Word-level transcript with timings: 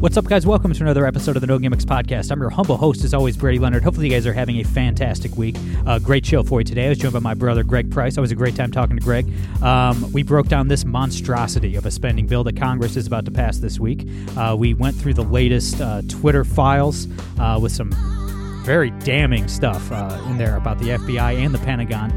What's 0.00 0.16
up, 0.16 0.24
guys? 0.24 0.46
Welcome 0.46 0.72
to 0.72 0.82
another 0.82 1.04
episode 1.04 1.36
of 1.36 1.42
the 1.42 1.46
No 1.46 1.58
Gimmicks 1.58 1.84
Podcast. 1.84 2.32
I'm 2.32 2.40
your 2.40 2.48
humble 2.48 2.78
host, 2.78 3.04
as 3.04 3.12
always, 3.12 3.36
Brady 3.36 3.58
Leonard. 3.58 3.84
Hopefully, 3.84 4.06
you 4.06 4.12
guys 4.14 4.26
are 4.26 4.32
having 4.32 4.56
a 4.58 4.62
fantastic 4.64 5.36
week. 5.36 5.56
Uh, 5.86 5.98
great 5.98 6.24
show 6.24 6.42
for 6.42 6.58
you 6.58 6.64
today. 6.64 6.86
I 6.86 6.88
was 6.88 6.96
joined 6.96 7.12
by 7.12 7.18
my 7.18 7.34
brother, 7.34 7.62
Greg 7.62 7.90
Price. 7.90 8.16
It 8.16 8.20
was 8.22 8.32
a 8.32 8.34
great 8.34 8.56
time 8.56 8.70
talking 8.70 8.96
to 8.96 9.04
Greg. 9.04 9.30
Um, 9.62 10.10
we 10.10 10.22
broke 10.22 10.48
down 10.48 10.68
this 10.68 10.86
monstrosity 10.86 11.76
of 11.76 11.84
a 11.84 11.90
spending 11.90 12.26
bill 12.26 12.44
that 12.44 12.56
Congress 12.56 12.96
is 12.96 13.06
about 13.06 13.26
to 13.26 13.30
pass 13.30 13.58
this 13.58 13.78
week. 13.78 14.08
Uh, 14.38 14.56
we 14.58 14.72
went 14.72 14.96
through 14.96 15.12
the 15.12 15.22
latest 15.22 15.82
uh, 15.82 16.00
Twitter 16.08 16.44
files 16.44 17.06
uh, 17.38 17.58
with 17.60 17.72
some 17.72 17.92
very 18.64 18.92
damning 19.00 19.48
stuff 19.48 19.92
uh, 19.92 20.18
in 20.28 20.38
there 20.38 20.56
about 20.56 20.78
the 20.78 20.86
FBI 20.86 21.44
and 21.44 21.54
the 21.54 21.58
Pentagon 21.58 22.10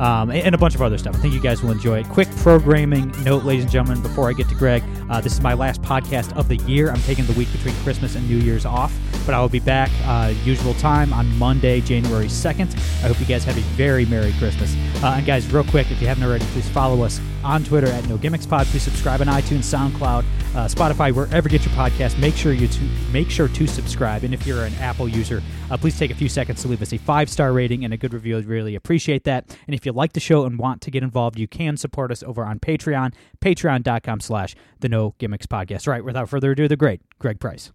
um, 0.00 0.30
and 0.30 0.54
a 0.54 0.58
bunch 0.58 0.74
of 0.74 0.82
other 0.82 0.98
stuff. 0.98 1.14
I 1.14 1.18
think 1.18 1.34
you 1.34 1.40
guys 1.40 1.62
will 1.62 1.70
enjoy 1.70 2.00
it. 2.00 2.08
Quick 2.08 2.28
programming 2.36 3.12
note, 3.22 3.44
ladies 3.44 3.64
and 3.64 3.72
gentlemen, 3.72 4.02
before 4.02 4.28
I 4.28 4.32
get 4.32 4.48
to 4.48 4.54
Greg. 4.54 4.82
Uh, 5.10 5.20
this 5.20 5.32
is 5.34 5.40
my 5.42 5.52
last 5.52 5.82
podcast 5.82 6.34
of 6.36 6.48
the 6.48 6.56
year. 6.56 6.90
I'm 6.90 7.02
taking 7.02 7.26
the 7.26 7.34
week 7.34 7.52
between 7.52 7.74
Christmas 7.76 8.16
and 8.16 8.28
New 8.28 8.38
Year's 8.38 8.64
off, 8.64 8.92
but 9.24 9.34
I 9.34 9.40
will 9.40 9.48
be 9.48 9.60
back 9.60 9.90
uh, 10.04 10.32
usual 10.44 10.74
time 10.74 11.12
on 11.12 11.26
Monday, 11.38 11.80
January 11.80 12.26
2nd. 12.26 12.74
I 13.02 13.08
hope 13.08 13.20
you 13.20 13.26
guys 13.26 13.44
have 13.44 13.56
a 13.56 13.62
very 13.76 14.04
Merry 14.06 14.32
Christmas. 14.38 14.74
Uh, 15.02 15.14
and 15.16 15.26
guys, 15.26 15.50
real 15.52 15.64
quick, 15.64 15.90
if 15.90 16.00
you 16.00 16.08
haven't 16.08 16.24
already, 16.24 16.44
please 16.46 16.68
follow 16.68 17.02
us 17.02 17.20
on 17.44 17.64
Twitter 17.64 17.86
at 17.88 18.06
No 18.08 18.16
Gimmicks 18.16 18.46
Pod. 18.46 18.66
Please 18.66 18.82
subscribe 18.82 19.20
on 19.20 19.26
iTunes, 19.28 19.64
SoundCloud, 19.64 20.24
uh, 20.54 20.66
Spotify, 20.66 21.12
wherever 21.12 21.48
you 21.48 21.58
get 21.58 21.64
your 21.66 21.74
podcast. 21.74 22.18
Make 22.18 22.34
sure 22.34 22.52
you 22.52 22.68
to, 22.68 22.82
make 23.12 23.30
sure 23.30 23.48
to 23.48 23.66
subscribe. 23.66 24.24
And 24.24 24.34
if 24.34 24.46
you're 24.46 24.64
an 24.64 24.74
Apple 24.74 25.08
user, 25.08 25.42
uh, 25.70 25.76
please 25.76 25.98
take 25.98 26.10
a 26.10 26.14
few 26.14 26.28
seconds 26.28 26.62
to 26.62 26.68
leave 26.68 26.82
us 26.82 26.92
a 26.92 26.98
five 26.98 27.30
star 27.30 27.52
rating 27.52 27.84
and 27.84 27.94
a 27.94 27.96
good 27.96 28.12
review. 28.12 28.38
I'd 28.38 28.46
really 28.46 28.74
appreciate 28.74 29.24
that. 29.24 29.56
And 29.66 29.74
if 29.74 29.86
you 29.86 29.92
like 29.92 30.12
the 30.12 30.20
show 30.20 30.44
and 30.44 30.58
want 30.58 30.80
to 30.82 30.90
get 30.90 31.02
involved, 31.02 31.38
you 31.38 31.48
can 31.48 31.76
support 31.76 32.10
us 32.10 32.22
over 32.22 32.44
on 32.44 32.58
Patreon, 32.58 33.14
patreon.com 33.40 34.20
slash 34.20 34.54
the 34.80 34.88
No 34.88 35.14
Gimmicks 35.18 35.46
Podcast. 35.46 35.86
All 35.86 35.92
right, 35.92 36.04
without 36.04 36.28
further 36.28 36.52
ado, 36.52 36.68
the 36.68 36.76
great 36.76 37.00
Greg 37.18 37.40
Price. 37.40 37.72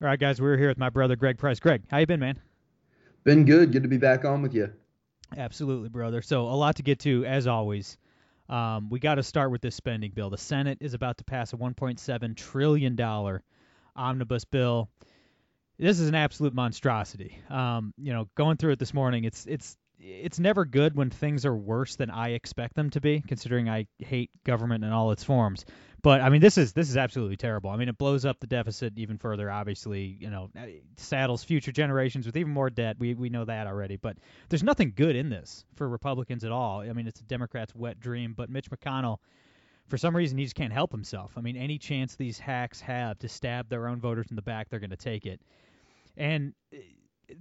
All 0.00 0.12
right, 0.12 0.18
guys, 0.18 0.40
we're 0.40 0.56
here 0.56 0.68
with 0.68 0.78
my 0.78 0.90
brother 0.90 1.16
Greg 1.16 1.38
Price. 1.38 1.60
Greg, 1.60 1.82
how 1.90 1.98
you 1.98 2.06
been, 2.06 2.20
man? 2.20 2.40
Been 3.24 3.44
good. 3.44 3.72
Good 3.72 3.82
to 3.82 3.88
be 3.88 3.98
back 3.98 4.24
on 4.24 4.42
with 4.42 4.54
you. 4.54 4.72
Absolutely, 5.36 5.88
brother. 5.88 6.22
So 6.22 6.48
a 6.48 6.54
lot 6.54 6.76
to 6.76 6.82
get 6.82 7.00
to, 7.00 7.24
as 7.24 7.46
always. 7.46 7.98
Um, 8.48 8.88
we 8.88 9.00
got 9.00 9.16
to 9.16 9.22
start 9.22 9.50
with 9.50 9.60
this 9.60 9.74
spending 9.74 10.12
bill. 10.12 10.30
The 10.30 10.38
Senate 10.38 10.78
is 10.80 10.94
about 10.94 11.18
to 11.18 11.24
pass 11.24 11.52
a 11.52 11.56
1.7 11.56 12.36
trillion 12.36 12.96
dollar 12.96 13.42
omnibus 13.96 14.44
bill. 14.44 14.88
This 15.78 16.00
is 16.00 16.08
an 16.08 16.14
absolute 16.14 16.54
monstrosity. 16.54 17.36
Um, 17.50 17.92
you 17.98 18.12
know, 18.12 18.28
going 18.34 18.56
through 18.56 18.72
it 18.72 18.78
this 18.78 18.94
morning, 18.94 19.24
it's 19.24 19.46
it's 19.46 19.76
it's 20.00 20.38
never 20.38 20.64
good 20.64 20.94
when 20.94 21.10
things 21.10 21.44
are 21.44 21.56
worse 21.56 21.96
than 21.96 22.10
I 22.10 22.30
expect 22.30 22.74
them 22.74 22.90
to 22.90 23.00
be, 23.00 23.22
considering 23.26 23.68
I 23.68 23.86
hate 23.98 24.30
government 24.44 24.84
in 24.84 24.92
all 24.92 25.10
its 25.10 25.24
forms. 25.24 25.64
But 26.02 26.20
I 26.20 26.28
mean, 26.28 26.40
this 26.40 26.58
is 26.58 26.72
this 26.72 26.88
is 26.88 26.96
absolutely 26.96 27.36
terrible. 27.36 27.70
I 27.70 27.76
mean, 27.76 27.88
it 27.88 27.98
blows 27.98 28.24
up 28.24 28.38
the 28.38 28.46
deficit 28.46 28.92
even 28.96 29.18
further. 29.18 29.50
Obviously, 29.50 30.16
you 30.20 30.30
know, 30.30 30.48
uh, 30.56 30.66
saddles 30.96 31.42
future 31.42 31.72
generations 31.72 32.24
with 32.24 32.36
even 32.36 32.52
more 32.52 32.70
debt. 32.70 32.96
We 33.00 33.14
we 33.14 33.28
know 33.28 33.44
that 33.44 33.66
already. 33.66 33.96
But 33.96 34.16
there's 34.48 34.62
nothing 34.62 34.92
good 34.94 35.16
in 35.16 35.28
this 35.28 35.64
for 35.74 35.88
Republicans 35.88 36.44
at 36.44 36.52
all. 36.52 36.80
I 36.80 36.92
mean, 36.92 37.08
it's 37.08 37.20
a 37.20 37.24
Democrats' 37.24 37.74
wet 37.74 37.98
dream. 37.98 38.34
But 38.36 38.48
Mitch 38.48 38.70
McConnell, 38.70 39.18
for 39.88 39.98
some 39.98 40.14
reason, 40.14 40.38
he 40.38 40.44
just 40.44 40.54
can't 40.54 40.72
help 40.72 40.92
himself. 40.92 41.32
I 41.36 41.40
mean, 41.40 41.56
any 41.56 41.78
chance 41.78 42.14
these 42.14 42.38
hacks 42.38 42.80
have 42.80 43.18
to 43.18 43.28
stab 43.28 43.68
their 43.68 43.88
own 43.88 44.00
voters 44.00 44.26
in 44.30 44.36
the 44.36 44.42
back, 44.42 44.68
they're 44.68 44.80
going 44.80 44.90
to 44.90 44.96
take 44.96 45.26
it. 45.26 45.40
And 46.16 46.52
uh, 46.72 46.78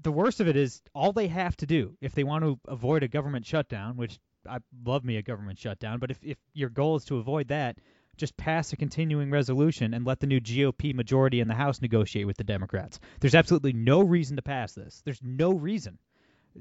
the 0.02 0.12
worst 0.12 0.40
of 0.40 0.48
it 0.48 0.56
is 0.56 0.82
all 0.94 1.14
they 1.14 1.28
have 1.28 1.56
to 1.58 1.66
do 1.66 1.96
if 2.02 2.14
they 2.14 2.24
want 2.24 2.44
to 2.44 2.60
avoid 2.68 3.04
a 3.04 3.08
government 3.08 3.46
shutdown, 3.46 3.98
which 3.98 4.20
I 4.50 4.60
love 4.86 5.04
me 5.04 5.18
a 5.18 5.22
government 5.22 5.60
shutdown, 5.60 6.00
but 6.00 6.12
if 6.12 6.20
if 6.24 6.38
your 6.54 6.70
goal 6.70 6.96
is 6.96 7.06
to 7.06 7.18
avoid 7.18 7.50
that, 7.50 7.80
just 8.18 8.36
pass 8.38 8.74
a 8.74 8.78
continuing 8.78 9.30
resolution 9.30 9.94
and 9.94 10.06
let 10.06 10.20
the 10.20 10.28
new 10.28 10.40
GOP 10.40 10.94
majority 10.94 11.40
in 11.40 11.48
the 11.48 11.54
House 11.54 11.82
negotiate 11.82 12.26
with 12.26 12.38
the 12.38 12.44
Democrats. 12.44 13.00
There's 13.20 13.36
absolutely 13.36 13.74
no 13.74 14.02
reason 14.02 14.36
to 14.38 14.42
pass 14.42 14.74
this. 14.74 15.02
There's 15.06 15.22
no 15.22 15.54
reason. 15.54 16.00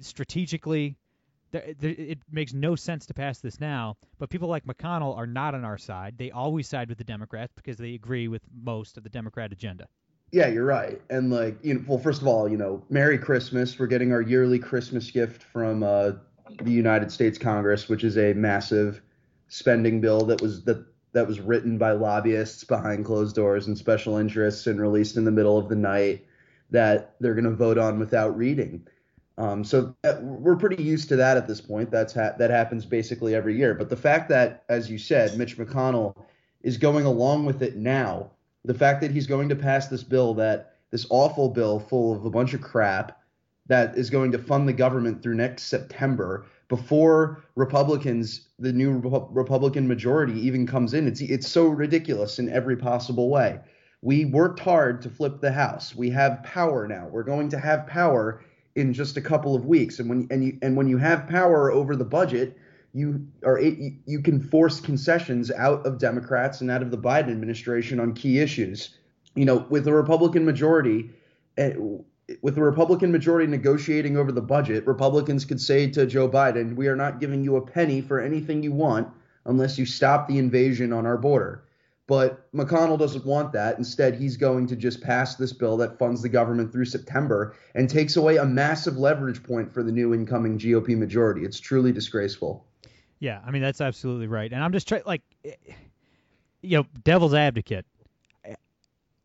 Strategically, 0.00 0.96
it 1.52 2.18
makes 2.30 2.52
no 2.52 2.76
sense 2.76 3.06
to 3.06 3.14
pass 3.14 3.38
this 3.38 3.58
now, 3.60 3.96
but 4.18 4.28
people 4.28 4.48
like 4.48 4.66
McConnell 4.66 5.16
are 5.16 5.26
not 5.26 5.54
on 5.54 5.64
our 5.64 5.78
side. 5.78 6.18
They 6.18 6.30
always 6.30 6.68
side 6.68 6.88
with 6.88 6.98
the 6.98 7.04
Democrats 7.04 7.52
because 7.56 7.78
they 7.78 7.94
agree 7.94 8.28
with 8.28 8.42
most 8.52 8.98
of 8.98 9.04
the 9.04 9.10
Democrat 9.10 9.52
agenda. 9.52 9.88
Yeah, 10.32 10.48
you're 10.48 10.64
right. 10.64 11.00
And 11.08 11.30
like, 11.30 11.56
you 11.62 11.74
know, 11.74 11.84
well, 11.86 11.98
first 11.98 12.20
of 12.20 12.26
all, 12.26 12.48
you 12.48 12.56
know, 12.56 12.82
Merry 12.90 13.16
Christmas. 13.16 13.78
We're 13.78 13.86
getting 13.86 14.12
our 14.12 14.20
yearly 14.20 14.58
Christmas 14.58 15.10
gift 15.10 15.42
from 15.42 15.82
uh, 15.82 16.12
the 16.62 16.72
United 16.72 17.12
States 17.12 17.38
Congress, 17.38 17.88
which 17.88 18.04
is 18.04 18.18
a 18.18 18.32
massive 18.34 19.02
spending 19.48 20.00
bill 20.00 20.24
that 20.26 20.42
was 20.42 20.64
that 20.64 20.84
that 21.12 21.26
was 21.26 21.40
written 21.40 21.78
by 21.78 21.92
lobbyists 21.92 22.64
behind 22.64 23.04
closed 23.04 23.34
doors 23.36 23.68
and 23.68 23.78
special 23.78 24.16
interests 24.16 24.66
and 24.66 24.80
released 24.80 25.16
in 25.16 25.24
the 25.24 25.30
middle 25.30 25.56
of 25.56 25.68
the 25.68 25.76
night 25.76 26.26
that 26.70 27.14
they're 27.20 27.34
going 27.34 27.44
to 27.44 27.50
vote 27.50 27.78
on 27.78 27.98
without 27.98 28.36
reading. 28.36 28.86
Um, 29.38 29.64
so 29.64 29.94
that, 30.02 30.22
we're 30.22 30.56
pretty 30.56 30.82
used 30.82 31.08
to 31.10 31.16
that 31.16 31.36
at 31.36 31.46
this 31.46 31.60
point. 31.60 31.90
That's 31.90 32.12
ha- 32.12 32.34
that 32.38 32.50
happens 32.50 32.84
basically 32.84 33.34
every 33.34 33.56
year. 33.56 33.74
But 33.74 33.88
the 33.88 33.96
fact 33.96 34.28
that, 34.30 34.64
as 34.68 34.90
you 34.90 34.98
said, 34.98 35.38
Mitch 35.38 35.56
McConnell 35.56 36.16
is 36.62 36.76
going 36.76 37.06
along 37.06 37.44
with 37.46 37.62
it 37.62 37.76
now, 37.76 38.32
the 38.66 38.74
fact 38.74 39.00
that 39.00 39.10
he's 39.10 39.26
going 39.26 39.48
to 39.48 39.56
pass 39.56 39.88
this 39.88 40.02
bill 40.02 40.34
that 40.34 40.74
this 40.90 41.06
awful 41.10 41.48
bill 41.48 41.78
full 41.78 42.14
of 42.14 42.24
a 42.24 42.30
bunch 42.30 42.54
of 42.54 42.60
crap 42.60 43.20
that 43.66 43.96
is 43.96 44.10
going 44.10 44.32
to 44.32 44.38
fund 44.38 44.68
the 44.68 44.72
government 44.72 45.22
through 45.22 45.34
next 45.34 45.64
September 45.64 46.46
before 46.68 47.44
Republicans, 47.54 48.48
the 48.58 48.72
new 48.72 48.98
Republican 49.30 49.86
majority 49.86 50.38
even 50.40 50.66
comes 50.66 50.94
in. 50.94 51.06
It's 51.06 51.20
it's 51.20 51.48
so 51.48 51.66
ridiculous 51.68 52.38
in 52.38 52.48
every 52.48 52.76
possible 52.76 53.28
way. 53.28 53.60
We 54.02 54.24
worked 54.24 54.60
hard 54.60 55.00
to 55.02 55.10
flip 55.10 55.40
the 55.40 55.52
House. 55.52 55.94
We 55.94 56.10
have 56.10 56.42
power 56.42 56.86
now. 56.88 57.08
We're 57.08 57.22
going 57.22 57.48
to 57.50 57.58
have 57.58 57.86
power 57.86 58.42
in 58.74 58.92
just 58.92 59.16
a 59.16 59.20
couple 59.20 59.54
of 59.54 59.64
weeks. 59.64 60.00
And 60.00 60.08
when 60.08 60.26
and 60.30 60.44
you 60.44 60.58
and 60.62 60.76
when 60.76 60.88
you 60.88 60.98
have 60.98 61.28
power 61.28 61.70
over 61.70 61.94
the 61.94 62.04
budget, 62.04 62.56
you 62.92 63.26
are 63.44 63.60
you 63.60 64.22
can 64.22 64.40
force 64.40 64.80
concessions 64.80 65.50
out 65.50 65.86
of 65.86 65.98
Democrats 65.98 66.60
and 66.60 66.70
out 66.70 66.82
of 66.82 66.90
the 66.90 66.98
Biden 66.98 67.30
administration 67.30 68.00
on 68.00 68.14
key 68.14 68.38
issues. 68.38 68.96
You 69.34 69.44
know, 69.44 69.66
with 69.68 69.86
a 69.86 69.92
Republican 69.92 70.44
majority 70.44 71.10
eh, 71.58 71.74
with 72.42 72.54
the 72.54 72.62
Republican 72.62 73.12
majority 73.12 73.46
negotiating 73.46 74.16
over 74.16 74.32
the 74.32 74.42
budget, 74.42 74.86
Republicans 74.86 75.44
could 75.44 75.60
say 75.60 75.88
to 75.90 76.06
Joe 76.06 76.28
Biden, 76.28 76.74
"We 76.74 76.88
are 76.88 76.96
not 76.96 77.20
giving 77.20 77.44
you 77.44 77.56
a 77.56 77.66
penny 77.66 78.00
for 78.00 78.20
anything 78.20 78.62
you 78.62 78.72
want 78.72 79.08
unless 79.44 79.78
you 79.78 79.86
stop 79.86 80.26
the 80.26 80.38
invasion 80.38 80.92
on 80.92 81.06
our 81.06 81.18
border." 81.18 81.62
But 82.06 82.50
McConnell 82.52 82.98
doesn't 82.98 83.26
want 83.26 83.52
that. 83.52 83.78
Instead, 83.78 84.14
he's 84.14 84.36
going 84.36 84.68
to 84.68 84.76
just 84.76 85.00
pass 85.00 85.34
this 85.34 85.52
bill 85.52 85.76
that 85.78 85.98
funds 85.98 86.22
the 86.22 86.28
government 86.28 86.72
through 86.72 86.84
September 86.84 87.54
and 87.74 87.90
takes 87.90 88.16
away 88.16 88.36
a 88.36 88.44
massive 88.44 88.96
leverage 88.96 89.42
point 89.42 89.72
for 89.74 89.82
the 89.82 89.90
new 89.90 90.14
incoming 90.14 90.56
GOP 90.56 90.96
majority. 90.96 91.44
It's 91.44 91.58
truly 91.58 91.90
disgraceful. 91.90 92.64
Yeah, 93.18 93.40
I 93.44 93.50
mean 93.50 93.62
that's 93.62 93.80
absolutely 93.80 94.26
right. 94.26 94.52
And 94.52 94.62
I'm 94.62 94.72
just 94.72 94.88
trying 94.88 95.02
like 95.06 95.22
you 96.62 96.78
know, 96.78 96.86
devil's 97.04 97.34
advocate. 97.34 97.86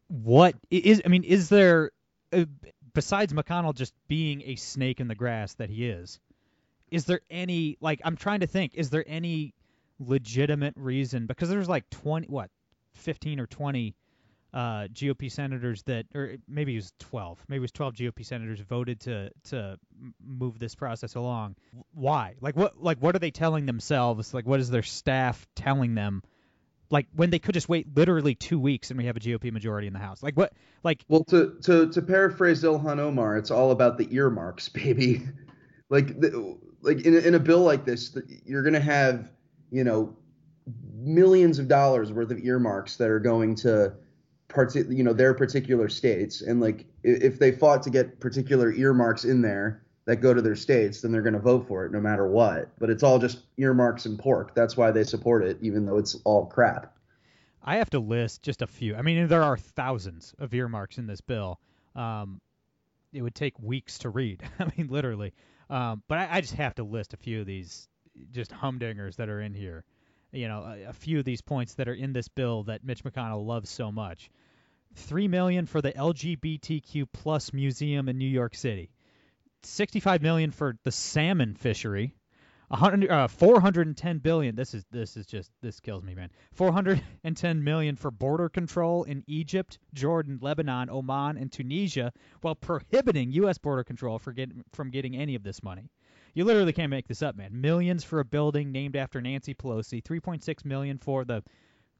What 0.08 0.56
is 0.70 1.02
I 1.06 1.08
mean, 1.08 1.24
is 1.24 1.50
there 1.50 1.92
uh, 2.34 2.46
besides 2.94 3.34
McConnell 3.34 3.74
just 3.74 3.94
being 4.08 4.42
a 4.46 4.56
snake 4.56 5.00
in 5.00 5.08
the 5.08 5.16
grass 5.16 5.54
that 5.56 5.70
he 5.70 5.88
is, 5.88 6.20
is 6.90 7.06
there 7.06 7.22
any 7.30 7.78
like 7.82 8.02
I'm 8.04 8.18
trying 8.18 8.42
to 8.42 8.48
think, 8.48 8.74
is 8.76 8.90
there 8.90 9.06
any 9.08 9.54
legitimate 10.00 10.74
reason 10.76 11.28
because 11.28 11.48
there's 11.50 11.70
like 11.70 11.90
20 11.92 12.28
what 12.28 12.50
15 12.96 13.40
or 13.40 13.48
20 13.48 13.96
uh, 14.54 14.88
GOP 14.94 15.32
senators 15.32 15.84
that, 15.84 16.06
or 16.14 16.36
maybe 16.48 16.74
it 16.74 16.78
was 16.78 16.94
12, 17.00 17.40
maybe 17.48 17.58
it 17.58 17.62
was 17.62 17.72
12 17.72 17.94
GOP 17.96 18.26
senators 18.26 18.60
voted 18.60 19.00
to 19.02 19.32
to 19.46 19.78
move 20.24 20.60
this 20.60 20.76
process 20.76 21.16
along. 21.16 21.56
Why? 21.94 22.36
Like 22.42 22.56
what? 22.56 22.82
Like 22.82 22.98
what 23.00 23.16
are 23.16 23.20
they 23.20 23.32
telling 23.32 23.66
themselves? 23.66 24.34
Like 24.34 24.46
what 24.46 24.60
is 24.60 24.70
their 24.70 24.84
staff 24.84 25.48
telling 25.56 25.96
them 25.96 26.22
like 26.92 27.08
when 27.16 27.30
they 27.30 27.40
could 27.40 27.54
just 27.54 27.70
wait 27.70 27.88
literally 27.96 28.36
two 28.36 28.60
weeks 28.60 28.92
and 28.92 28.98
we 28.98 29.06
have 29.06 29.16
a 29.16 29.20
GOP 29.20 29.52
majority 29.52 29.88
in 29.88 29.94
the 29.94 30.00
House. 30.00 30.22
Like 30.22 30.36
what? 30.36 30.54
Like 30.84 31.04
well, 31.08 31.24
to 31.26 31.58
to 31.64 31.90
to 31.90 32.02
paraphrase 32.02 32.64
Ilhan 32.64 33.00
Omar, 33.00 33.38
it's 33.38 33.50
all 33.50 33.72
about 33.72 33.98
the 33.98 34.14
earmarks, 34.14 34.70
baby. 34.70 35.28
like 35.90 36.20
the, 36.20 36.58
like 36.82 37.02
in 37.02 37.16
in 37.16 37.34
a 37.34 37.40
bill 37.40 37.62
like 37.62 37.86
this, 37.86 38.16
you're 38.46 38.64
gonna 38.64 38.80
have 38.80 39.30
you 39.72 39.84
know 39.84 40.16
millions 40.94 41.58
of 41.58 41.68
dollars 41.68 42.12
worth 42.12 42.30
of 42.30 42.40
earmarks 42.40 42.98
that 42.98 43.10
are 43.10 43.20
going 43.20 43.56
to 43.56 43.94
part 44.54 44.76
you 44.76 45.04
know 45.04 45.14
their 45.14 45.34
particular 45.34 45.90
states 45.90 46.42
and 46.42 46.62
like 46.62 46.86
if 47.04 47.40
they 47.40 47.52
fought 47.52 47.84
to 47.84 47.90
get 47.90 48.20
particular 48.20 48.72
earmarks 48.72 49.26
in 49.26 49.42
there 49.42 49.84
that 50.06 50.18
go 50.18 50.34
to 50.34 50.42
their 50.42 50.56
states 50.56 51.02
then 51.02 51.12
they're 51.12 51.22
going 51.22 51.34
to 51.34 51.40
vote 51.40 51.68
for 51.68 51.86
it 51.86 51.92
no 51.92 52.00
matter 52.00 52.28
what 52.28 52.70
but 52.80 52.90
it's 52.90 53.04
all 53.04 53.20
just 53.20 53.40
earmarks 53.58 54.06
and 54.06 54.20
pork 54.20 54.54
that's 54.56 54.78
why 54.78 54.92
they 54.92 55.04
support 55.04 55.44
it 55.44 55.58
even 55.62 55.86
though 55.86 55.98
it's 55.98 56.16
all 56.24 56.46
crap 56.46 56.96
I 57.64 57.78
have 57.78 57.90
to 57.92 58.00
list 58.00 58.42
just 58.42 58.62
a 58.62 58.68
few. 58.68 58.96
I 58.96 59.02
mean, 59.02 59.28
there 59.28 59.44
are 59.44 59.58
thousands 59.58 60.34
of 60.40 60.54
earmarks 60.54 60.98
in 60.98 61.06
this 61.06 61.22
bill. 61.22 61.60
Um, 61.96 62.42
it 63.14 63.22
would 63.22 63.36
take 63.36 63.60
weeks 63.60 64.00
to 64.00 64.10
read. 64.10 64.42
I 64.60 64.72
mean, 64.76 64.88
literally. 64.88 65.34
Um, 65.70 66.02
but 66.08 66.18
I, 66.18 66.38
I, 66.38 66.42
just 66.42 66.56
have 66.56 66.76
to 66.76 66.84
list 66.84 67.14
a 67.14 67.18
few 67.18 67.42
of 67.42 67.46
these 67.46 67.88
just 68.32 68.52
humdingers 68.52 69.16
that 69.18 69.30
are 69.30 69.42
in 69.42 69.54
here. 69.54 69.86
You 70.32 70.48
know, 70.48 70.64
a, 70.64 70.90
a, 70.90 70.94
few 70.94 71.20
of 71.20 71.26
these 71.26 71.42
points 71.42 71.76
that 71.76 71.88
are 71.88 71.94
in 71.94 72.14
this 72.14 72.28
bill 72.28 72.64
that 72.64 72.84
Mitch 72.84 73.04
McConnell 73.04 73.46
loves 73.46 73.70
so 73.70 73.92
much. 73.92 74.30
Three 74.96 75.28
million 75.28 75.66
for 75.66 75.82
the 75.82 75.92
LGBTQ 75.92 77.08
plus 77.12 77.54
museum 77.54 78.10
in 78.10 78.18
New 78.18 78.28
York 78.28 78.56
City. 78.56 78.90
Sixty-five 79.64 80.22
million 80.22 80.52
for 80.52 80.78
the 80.84 80.92
salmon 80.92 81.56
fishery. 81.56 82.16
100, 82.72 83.12
uh, 83.12 83.28
410 83.28 84.20
billion. 84.20 84.56
This 84.56 84.74
is 84.74 84.86
this 84.92 85.18
is 85.18 85.26
just 85.26 85.52
this 85.62 85.82
kills 85.82 86.04
me, 86.04 86.16
man. 86.16 86.30
410 86.54 87.64
million 87.66 87.98
for 87.98 88.12
border 88.12 88.48
control 88.48 89.04
in 89.04 89.26
Egypt, 89.28 89.78
Jordan, 89.94 90.40
Lebanon, 90.42 90.90
Oman, 90.90 91.38
and 91.38 91.52
Tunisia, 91.52 92.14
while 92.40 92.56
prohibiting 92.56 93.34
U.S. 93.34 93.58
border 93.58 93.84
control 93.84 94.20
for 94.20 94.32
get, 94.32 94.52
from 94.72 94.90
getting 94.90 95.18
any 95.18 95.36
of 95.36 95.44
this 95.44 95.62
money. 95.62 95.90
You 96.34 96.46
literally 96.46 96.72
can't 96.72 96.90
make 96.90 97.10
this 97.10 97.22
up, 97.22 97.36
man. 97.36 97.60
Millions 97.60 98.06
for 98.06 98.22
a 98.22 98.26
building 98.26 98.72
named 98.72 98.96
after 98.96 99.20
Nancy 99.20 99.54
Pelosi. 99.54 100.02
3.6 100.02 100.64
million 100.64 100.98
for 100.98 101.26
the 101.26 101.44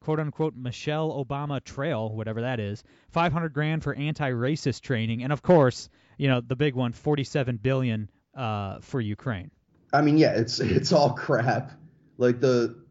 quote 0.02 0.20
unquote 0.20 0.54
Michelle 0.56 1.24
Obama 1.24 1.62
Trail, 1.62 2.10
whatever 2.14 2.42
that 2.42 2.60
is. 2.60 2.82
500 3.10 3.52
grand 3.52 3.82
for 3.82 3.94
anti-racist 3.94 4.80
training, 4.80 5.22
and 5.22 5.32
of 5.32 5.42
course, 5.42 5.88
you 6.18 6.28
know 6.28 6.40
the 6.40 6.56
big 6.56 6.74
one, 6.74 6.92
47 6.92 7.56
billion 7.56 8.10
uh, 8.36 8.78
for 8.80 9.00
Ukraine. 9.00 9.50
I 9.92 10.02
mean, 10.02 10.18
yeah, 10.18 10.32
it's 10.32 10.60
it's 10.60 10.92
all 10.92 11.12
crap. 11.14 11.72
Like 12.18 12.40
the 12.40 12.82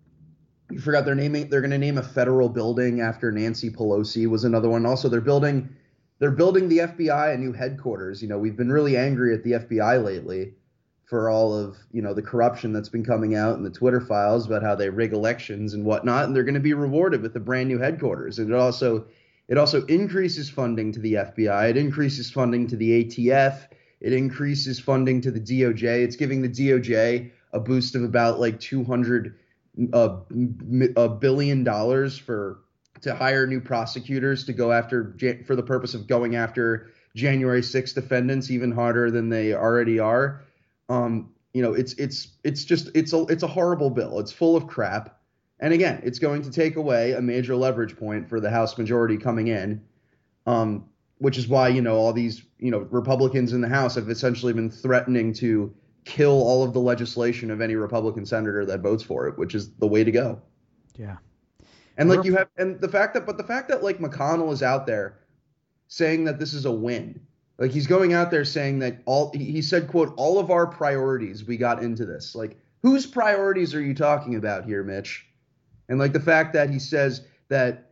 you 0.71 0.79
forgot 0.79 1.05
they're 1.05 1.15
naming 1.15 1.49
they're 1.49 1.61
going 1.61 1.71
to 1.71 1.77
name 1.77 1.97
a 1.97 2.03
federal 2.03 2.49
building 2.49 3.01
after 3.01 3.31
Nancy 3.31 3.69
Pelosi 3.69 4.27
was 4.27 4.43
another 4.43 4.69
one. 4.69 4.85
Also, 4.85 5.09
they're 5.09 5.21
building 5.21 5.69
they're 6.19 6.31
building 6.31 6.69
the 6.69 6.79
FBI 6.79 7.33
a 7.33 7.37
new 7.37 7.51
headquarters. 7.51 8.21
You 8.21 8.29
know, 8.29 8.37
we've 8.37 8.55
been 8.55 8.71
really 8.71 8.95
angry 8.95 9.33
at 9.33 9.43
the 9.43 9.53
FBI 9.53 10.03
lately 10.03 10.53
for 11.11 11.29
all 11.29 11.53
of 11.53 11.75
you 11.91 12.01
know 12.01 12.13
the 12.13 12.21
corruption 12.21 12.71
that's 12.71 12.87
been 12.87 13.03
coming 13.03 13.35
out 13.35 13.57
in 13.57 13.63
the 13.63 13.69
Twitter 13.69 13.99
files 13.99 14.45
about 14.45 14.63
how 14.63 14.75
they 14.75 14.89
rig 14.89 15.11
elections 15.11 15.73
and 15.73 15.83
whatnot, 15.83 16.23
and 16.23 16.33
they're 16.33 16.45
going 16.45 16.53
to 16.53 16.61
be 16.61 16.73
rewarded 16.73 17.21
with 17.21 17.35
a 17.35 17.39
brand 17.39 17.67
new 17.67 17.77
headquarters. 17.77 18.39
And 18.39 18.49
it 18.49 18.55
also 18.55 19.07
it 19.49 19.57
also 19.57 19.85
increases 19.87 20.49
funding 20.49 20.93
to 20.93 21.01
the 21.01 21.15
FBI. 21.15 21.71
It 21.71 21.75
increases 21.75 22.31
funding 22.31 22.65
to 22.67 22.77
the 22.77 23.03
ATF. 23.03 23.67
It 23.99 24.13
increases 24.13 24.79
funding 24.79 25.19
to 25.19 25.31
the 25.31 25.41
DOJ. 25.41 25.83
It's 25.83 26.15
giving 26.15 26.41
the 26.41 26.47
DOJ 26.47 27.29
a 27.51 27.59
boost 27.59 27.93
of 27.95 28.03
about 28.03 28.39
like 28.39 28.61
200 28.61 29.37
uh, 29.91 30.15
a 30.95 31.09
billion 31.09 31.65
dollars 31.65 32.17
for 32.17 32.59
to 33.01 33.13
hire 33.13 33.45
new 33.45 33.59
prosecutors 33.59 34.45
to 34.45 34.53
go 34.53 34.71
after 34.71 35.13
for 35.45 35.57
the 35.57 35.63
purpose 35.63 35.93
of 35.93 36.07
going 36.07 36.37
after 36.37 36.91
January 37.17 37.61
6 37.61 37.91
defendants 37.91 38.49
even 38.49 38.71
harder 38.71 39.11
than 39.11 39.27
they 39.27 39.53
already 39.53 39.99
are. 39.99 40.41
Um, 40.91 41.31
you 41.53 41.61
know, 41.61 41.73
it's 41.73 41.93
it's 41.93 42.37
it's 42.43 42.63
just 42.65 42.89
it's 42.93 43.13
a 43.13 43.25
it's 43.27 43.43
a 43.43 43.47
horrible 43.47 43.89
bill. 43.89 44.19
It's 44.19 44.31
full 44.31 44.55
of 44.55 44.67
crap. 44.67 45.17
And 45.59 45.73
again, 45.73 46.01
it's 46.03 46.19
going 46.19 46.41
to 46.41 46.51
take 46.51 46.75
away 46.75 47.13
a 47.13 47.21
major 47.21 47.55
leverage 47.55 47.95
point 47.95 48.27
for 48.27 48.39
the 48.39 48.49
House 48.49 48.77
majority 48.77 49.17
coming 49.17 49.47
in. 49.47 49.81
Um, 50.45 50.85
which 51.19 51.37
is 51.37 51.47
why 51.47 51.67
you 51.67 51.81
know 51.81 51.95
all 51.95 52.11
these 52.13 52.43
you 52.57 52.71
know 52.71 52.79
Republicans 52.89 53.53
in 53.53 53.61
the 53.61 53.69
House 53.69 53.95
have 53.95 54.09
essentially 54.09 54.53
been 54.53 54.71
threatening 54.71 55.33
to 55.33 55.73
kill 56.03 56.31
all 56.31 56.63
of 56.63 56.73
the 56.73 56.79
legislation 56.79 57.51
of 57.51 57.61
any 57.61 57.75
Republican 57.75 58.25
senator 58.25 58.65
that 58.65 58.81
votes 58.81 59.03
for 59.03 59.27
it, 59.27 59.37
which 59.37 59.53
is 59.53 59.71
the 59.73 59.87
way 59.87 60.03
to 60.03 60.11
go. 60.11 60.41
Yeah. 60.97 61.17
And 61.97 62.09
like 62.09 62.23
you 62.23 62.35
have 62.35 62.47
and 62.57 62.81
the 62.81 62.89
fact 62.89 63.13
that 63.13 63.25
but 63.27 63.37
the 63.37 63.43
fact 63.43 63.69
that 63.69 63.83
like 63.83 63.99
McConnell 63.99 64.51
is 64.51 64.63
out 64.63 64.87
there 64.87 65.19
saying 65.87 66.23
that 66.25 66.39
this 66.39 66.53
is 66.53 66.65
a 66.65 66.71
win. 66.71 67.21
Like 67.61 67.69
he's 67.69 67.85
going 67.85 68.13
out 68.13 68.31
there 68.31 68.43
saying 68.43 68.79
that 68.79 69.03
all 69.05 69.31
he 69.35 69.61
said 69.61 69.87
quote 69.87 70.15
all 70.17 70.39
of 70.39 70.49
our 70.49 70.65
priorities 70.65 71.45
we 71.45 71.57
got 71.57 71.83
into 71.83 72.07
this. 72.07 72.33
Like 72.33 72.57
whose 72.81 73.05
priorities 73.05 73.75
are 73.75 73.81
you 73.81 73.93
talking 73.93 74.33
about 74.33 74.65
here, 74.65 74.83
Mitch? 74.83 75.27
And 75.87 75.99
like 75.99 76.11
the 76.11 76.19
fact 76.19 76.53
that 76.53 76.71
he 76.71 76.79
says 76.79 77.21
that 77.49 77.91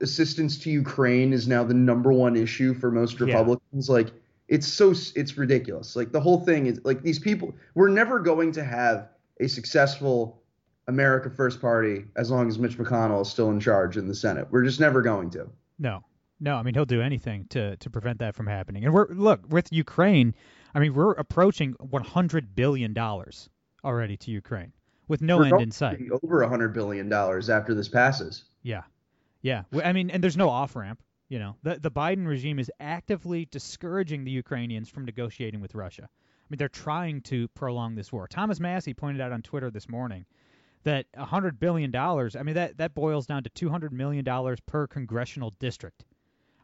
assistance 0.00 0.56
to 0.60 0.70
Ukraine 0.70 1.32
is 1.32 1.48
now 1.48 1.64
the 1.64 1.74
number 1.74 2.12
one 2.12 2.36
issue 2.36 2.74
for 2.74 2.92
most 2.92 3.18
Republicans. 3.18 3.88
Yeah. 3.88 3.94
Like 3.94 4.12
it's 4.46 4.68
so 4.68 4.90
it's 5.16 5.36
ridiculous. 5.36 5.96
Like 5.96 6.12
the 6.12 6.20
whole 6.20 6.44
thing 6.44 6.66
is 6.66 6.80
like 6.84 7.02
these 7.02 7.18
people 7.18 7.52
we're 7.74 7.88
never 7.88 8.20
going 8.20 8.52
to 8.52 8.62
have 8.62 9.08
a 9.40 9.48
successful 9.48 10.40
America 10.86 11.28
First 11.28 11.60
Party 11.60 12.04
as 12.14 12.30
long 12.30 12.46
as 12.46 12.56
Mitch 12.56 12.78
McConnell 12.78 13.22
is 13.22 13.28
still 13.28 13.50
in 13.50 13.58
charge 13.58 13.96
in 13.96 14.06
the 14.06 14.14
Senate. 14.14 14.46
We're 14.52 14.64
just 14.64 14.78
never 14.78 15.02
going 15.02 15.30
to. 15.30 15.48
No. 15.80 16.04
No, 16.40 16.56
I 16.56 16.62
mean 16.62 16.74
he'll 16.74 16.84
do 16.84 17.02
anything 17.02 17.46
to 17.50 17.76
to 17.76 17.90
prevent 17.90 18.18
that 18.20 18.34
from 18.34 18.46
happening. 18.46 18.84
And 18.84 18.94
we're 18.94 19.08
look, 19.08 19.40
with 19.48 19.72
Ukraine, 19.72 20.34
I 20.74 20.78
mean 20.78 20.94
we're 20.94 21.12
approaching 21.12 21.74
100 21.78 22.54
billion 22.54 22.92
dollars 22.92 23.48
already 23.84 24.16
to 24.18 24.30
Ukraine 24.30 24.72
with 25.08 25.22
no 25.22 25.38
we're 25.38 25.46
end 25.46 25.60
in 25.60 25.70
sight. 25.70 26.00
Over 26.22 26.40
100 26.40 26.72
billion 26.72 27.08
dollars 27.08 27.50
after 27.50 27.74
this 27.74 27.88
passes. 27.88 28.44
Yeah. 28.62 28.82
Yeah, 29.40 29.62
I 29.84 29.92
mean, 29.92 30.10
and 30.10 30.22
there's 30.22 30.36
no 30.36 30.48
off 30.48 30.74
ramp. 30.74 31.00
You 31.28 31.38
know, 31.38 31.56
the 31.62 31.78
the 31.78 31.90
Biden 31.90 32.26
regime 32.26 32.58
is 32.58 32.70
actively 32.80 33.44
discouraging 33.46 34.24
the 34.24 34.30
Ukrainians 34.30 34.88
from 34.88 35.04
negotiating 35.04 35.60
with 35.60 35.74
Russia. 35.74 36.08
I 36.10 36.46
mean, 36.48 36.58
they're 36.58 36.68
trying 36.68 37.20
to 37.22 37.48
prolong 37.48 37.94
this 37.94 38.12
war. 38.12 38.26
Thomas 38.26 38.58
Massey 38.58 38.94
pointed 38.94 39.20
out 39.20 39.32
on 39.32 39.42
Twitter 39.42 39.70
this 39.70 39.88
morning 39.88 40.24
that 40.84 41.06
hundred 41.16 41.60
billion 41.60 41.90
dollars. 41.90 42.34
I 42.34 42.42
mean, 42.42 42.54
that 42.54 42.78
that 42.78 42.94
boils 42.94 43.26
down 43.26 43.44
to 43.44 43.50
two 43.50 43.68
hundred 43.68 43.92
million 43.92 44.24
dollars 44.24 44.58
per 44.60 44.86
congressional 44.86 45.54
district. 45.58 46.04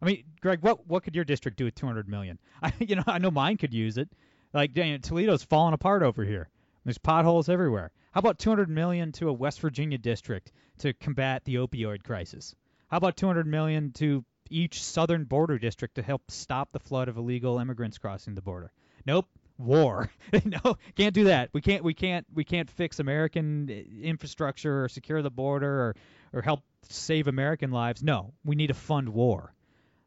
I 0.04 0.06
mean, 0.06 0.24
Greg, 0.42 0.60
what 0.60 0.86
what 0.86 1.02
could 1.02 1.14
your 1.14 1.24
district 1.24 1.56
do 1.56 1.64
with 1.64 1.74
two 1.74 1.86
hundred 1.86 2.08
million? 2.08 2.38
I 2.62 2.72
you 2.78 2.96
know 2.96 3.04
I 3.06 3.18
know 3.18 3.30
mine 3.30 3.56
could 3.56 3.72
use 3.72 3.96
it. 3.96 4.10
Like 4.52 4.74
dang, 4.74 5.00
Toledo's 5.00 5.42
falling 5.42 5.72
apart 5.72 6.02
over 6.02 6.22
here. 6.24 6.50
There's 6.84 6.98
potholes 6.98 7.48
everywhere. 7.48 7.90
How 8.12 8.18
about 8.18 8.38
200 8.38 8.68
million 8.68 9.10
to 9.12 9.30
a 9.30 9.32
West 9.32 9.60
Virginia 9.60 9.96
district 9.96 10.52
to 10.78 10.92
combat 10.92 11.44
the 11.44 11.54
opioid 11.54 12.04
crisis? 12.04 12.54
How 12.88 12.98
about 12.98 13.16
200 13.16 13.46
million 13.46 13.92
to 13.92 14.22
each 14.50 14.82
southern 14.82 15.24
border 15.24 15.58
district 15.58 15.94
to 15.94 16.02
help 16.02 16.30
stop 16.30 16.70
the 16.70 16.78
flood 16.78 17.08
of 17.08 17.16
illegal 17.16 17.58
immigrants 17.58 17.96
crossing 17.96 18.34
the 18.34 18.42
border? 18.42 18.70
Nope. 19.06 19.26
War. 19.56 20.10
no, 20.44 20.76
can't 20.94 21.14
do 21.14 21.24
that. 21.24 21.48
We 21.54 21.62
can't. 21.62 21.82
We 21.82 21.94
can't. 21.94 22.26
We 22.34 22.44
can't 22.44 22.68
fix 22.68 23.00
American 23.00 23.70
eh, 23.70 23.84
infrastructure 24.02 24.84
or 24.84 24.88
secure 24.90 25.22
the 25.22 25.30
border 25.30 25.80
or 25.80 25.96
or 26.34 26.42
help 26.42 26.60
save 26.90 27.28
American 27.28 27.70
lives. 27.70 28.02
No, 28.02 28.34
we 28.44 28.56
need 28.56 28.66
to 28.66 28.74
fund 28.74 29.08
war. 29.08 29.54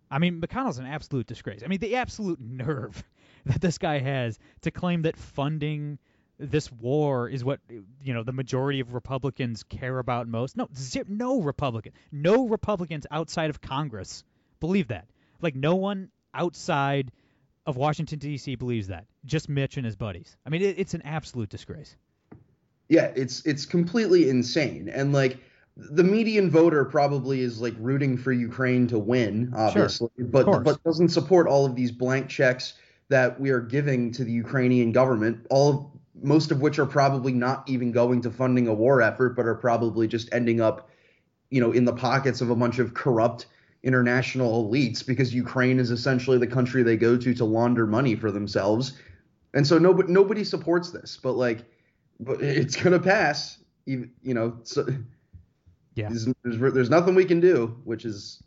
I 0.09 0.19
mean, 0.19 0.41
McConnell's 0.41 0.79
an 0.79 0.85
absolute 0.85 1.27
disgrace. 1.27 1.61
I 1.63 1.67
mean, 1.67 1.79
the 1.79 1.95
absolute 1.95 2.39
nerve 2.39 3.03
that 3.45 3.61
this 3.61 3.77
guy 3.77 3.99
has 3.99 4.39
to 4.61 4.71
claim 4.71 5.03
that 5.03 5.17
funding 5.17 5.99
this 6.39 6.71
war 6.71 7.27
is 7.27 7.43
what 7.43 7.59
you 8.03 8.13
know 8.13 8.23
the 8.23 8.31
majority 8.31 8.79
of 8.79 8.93
Republicans 8.93 9.63
care 9.63 9.99
about 9.99 10.27
most. 10.27 10.55
No, 10.55 10.67
zero, 10.75 11.05
no 11.09 11.41
Republican, 11.41 11.93
no 12.11 12.47
Republicans 12.47 13.07
outside 13.09 13.49
of 13.49 13.59
Congress 13.59 14.23
believe 14.59 14.89
that. 14.89 15.07
Like 15.41 15.55
no 15.55 15.75
one 15.75 16.09
outside 16.33 17.11
of 17.65 17.75
Washington 17.75 18.19
D.C. 18.19 18.55
believes 18.55 18.87
that. 18.87 19.05
Just 19.25 19.49
Mitch 19.49 19.77
and 19.77 19.85
his 19.85 19.95
buddies. 19.95 20.37
I 20.45 20.49
mean, 20.49 20.61
it, 20.61 20.79
it's 20.79 20.93
an 20.93 21.01
absolute 21.03 21.49
disgrace. 21.49 21.95
Yeah, 22.87 23.11
it's 23.15 23.45
it's 23.45 23.65
completely 23.65 24.29
insane, 24.29 24.89
and 24.89 25.11
like 25.11 25.39
the 25.77 26.03
median 26.03 26.49
voter 26.49 26.83
probably 26.85 27.41
is 27.41 27.61
like 27.61 27.75
rooting 27.77 28.17
for 28.17 28.31
Ukraine 28.31 28.87
to 28.87 28.97
win, 28.97 29.53
obviously, 29.55 30.09
sure. 30.17 30.25
but 30.25 30.63
but 30.63 30.83
doesn't 30.83 31.09
support 31.09 31.47
all 31.47 31.65
of 31.65 31.75
these 31.75 31.91
blank 31.91 32.29
checks 32.29 32.73
that 33.09 33.39
we 33.39 33.51
are 33.51 33.61
giving 33.61 34.11
to 34.11 34.23
the 34.23 34.31
Ukrainian 34.31 34.91
government. 34.91 35.45
All 35.49 35.69
of 35.69 35.85
most 36.23 36.49
of 36.51 36.61
which 36.61 36.79
are 36.79 36.85
probably 36.85 37.31
not 37.31 37.63
even 37.69 37.91
going 37.91 38.21
to 38.21 38.31
funding 38.31 38.67
a 38.67 38.73
war 38.73 39.03
effort, 39.03 39.35
but 39.35 39.45
are 39.45 39.55
probably 39.55 40.07
just 40.07 40.33
ending 40.33 40.59
up, 40.59 40.89
you 41.51 41.61
know, 41.61 41.71
in 41.71 41.85
the 41.85 41.93
pockets 41.93 42.41
of 42.41 42.49
a 42.49 42.55
bunch 42.55 42.79
of 42.79 42.95
corrupt 42.95 43.45
international 43.83 44.67
elites 44.67 45.05
because 45.05 45.33
Ukraine 45.33 45.79
is 45.79 45.91
essentially 45.91 46.39
the 46.39 46.47
country 46.47 46.81
they 46.81 46.97
go 46.97 47.15
to 47.17 47.33
to 47.35 47.45
launder 47.45 47.85
money 47.85 48.15
for 48.15 48.31
themselves. 48.31 48.93
And 49.53 49.65
so 49.65 49.77
nobody 49.77 50.11
nobody 50.11 50.43
supports 50.43 50.89
this, 50.89 51.19
but 51.21 51.33
like, 51.33 51.59
but 52.19 52.41
it's 52.41 52.75
gonna 52.75 52.99
pass. 52.99 53.59
You, 53.85 54.09
you 54.21 54.33
know, 54.33 54.57
so 54.63 54.85
yeah, 55.97 56.09
there's, 56.09 56.27
there's, 56.43 56.73
there's 56.73 56.89
nothing 56.89 57.15
we 57.15 57.25
can 57.25 57.39
do, 57.39 57.79
which 57.83 58.05
is 58.05 58.41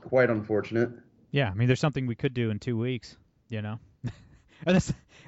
quite 0.00 0.30
unfortunate. 0.30 0.90
Yeah, 1.30 1.50
I 1.50 1.54
mean, 1.54 1.66
there's 1.66 1.80
something 1.80 2.06
we 2.06 2.14
could 2.14 2.34
do 2.34 2.50
in 2.50 2.58
two 2.58 2.78
weeks. 2.78 3.16
You 3.48 3.62
know. 3.62 3.78
I, 4.66 4.80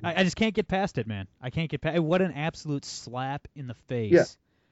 I 0.02 0.25
just 0.25 0.37
can't 0.37 0.54
get 0.54 0.68
past 0.68 0.99
it, 0.99 1.06
man. 1.06 1.26
I 1.40 1.50
can't 1.50 1.70
get 1.70 1.80
past. 1.80 2.00
What 2.00 2.23
an 2.23 2.32
absolute 2.32 2.85
slap 2.85 3.49
in 3.54 3.66
the 3.66 3.75
face. 3.88 4.12
Yeah. 4.12 4.25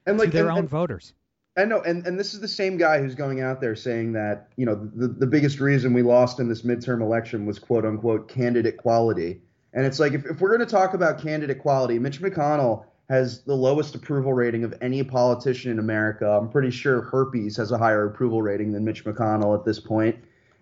And 0.07 0.19
like 0.19 0.31
to 0.31 0.37
their 0.37 0.49
and, 0.49 0.53
own 0.53 0.59
and, 0.61 0.69
voters. 0.69 1.15
I 1.57 1.65
know, 1.65 1.81
and, 1.81 2.07
and 2.07 2.19
this 2.19 2.35
is 2.35 2.41
the 2.41 2.49
same 2.49 2.77
guy 2.77 3.01
who's 3.01 3.15
going 3.15 3.41
out 3.41 3.61
there 3.61 3.77
saying 3.77 4.13
that, 4.15 4.49
you 4.57 4.67
know, 4.67 4.75
the, 4.75 5.09
the 5.09 5.27
biggest 5.27 5.61
reason 5.61 5.93
we 5.93 6.03
lost 6.03 6.41
in 6.41 6.49
this 6.49 6.63
midterm 6.63 7.01
election 7.01 7.47
was 7.47 7.59
quote 7.59 7.85
unquote 7.85 8.29
candidate 8.29 8.77
quality. 8.77 9.41
And 9.73 9.87
it's 9.87 9.99
like, 9.99 10.13
if, 10.13 10.27
if 10.27 10.41
we're 10.41 10.57
going 10.57 10.67
to 10.67 10.73
talk 10.73 10.95
about 10.95 11.23
candidate 11.23 11.61
quality, 11.61 11.99
Mitch 11.99 12.21
McConnell 12.21 12.85
has 13.09 13.43
the 13.43 13.55
lowest 13.55 13.95
approval 13.95 14.33
rating 14.33 14.65
of 14.65 14.75
any 14.81 15.03
politician 15.03 15.71
in 15.71 15.79
America. 15.79 16.27
I'm 16.29 16.49
pretty 16.49 16.71
sure 16.71 17.03
herpes 17.03 17.57
has 17.57 17.71
a 17.71 17.79
higher 17.79 18.07
approval 18.07 18.41
rating 18.41 18.73
than 18.73 18.85
Mitch 18.85 19.05
McConnell 19.05 19.59
at 19.59 19.65
this 19.65 19.79
point. 19.79 20.17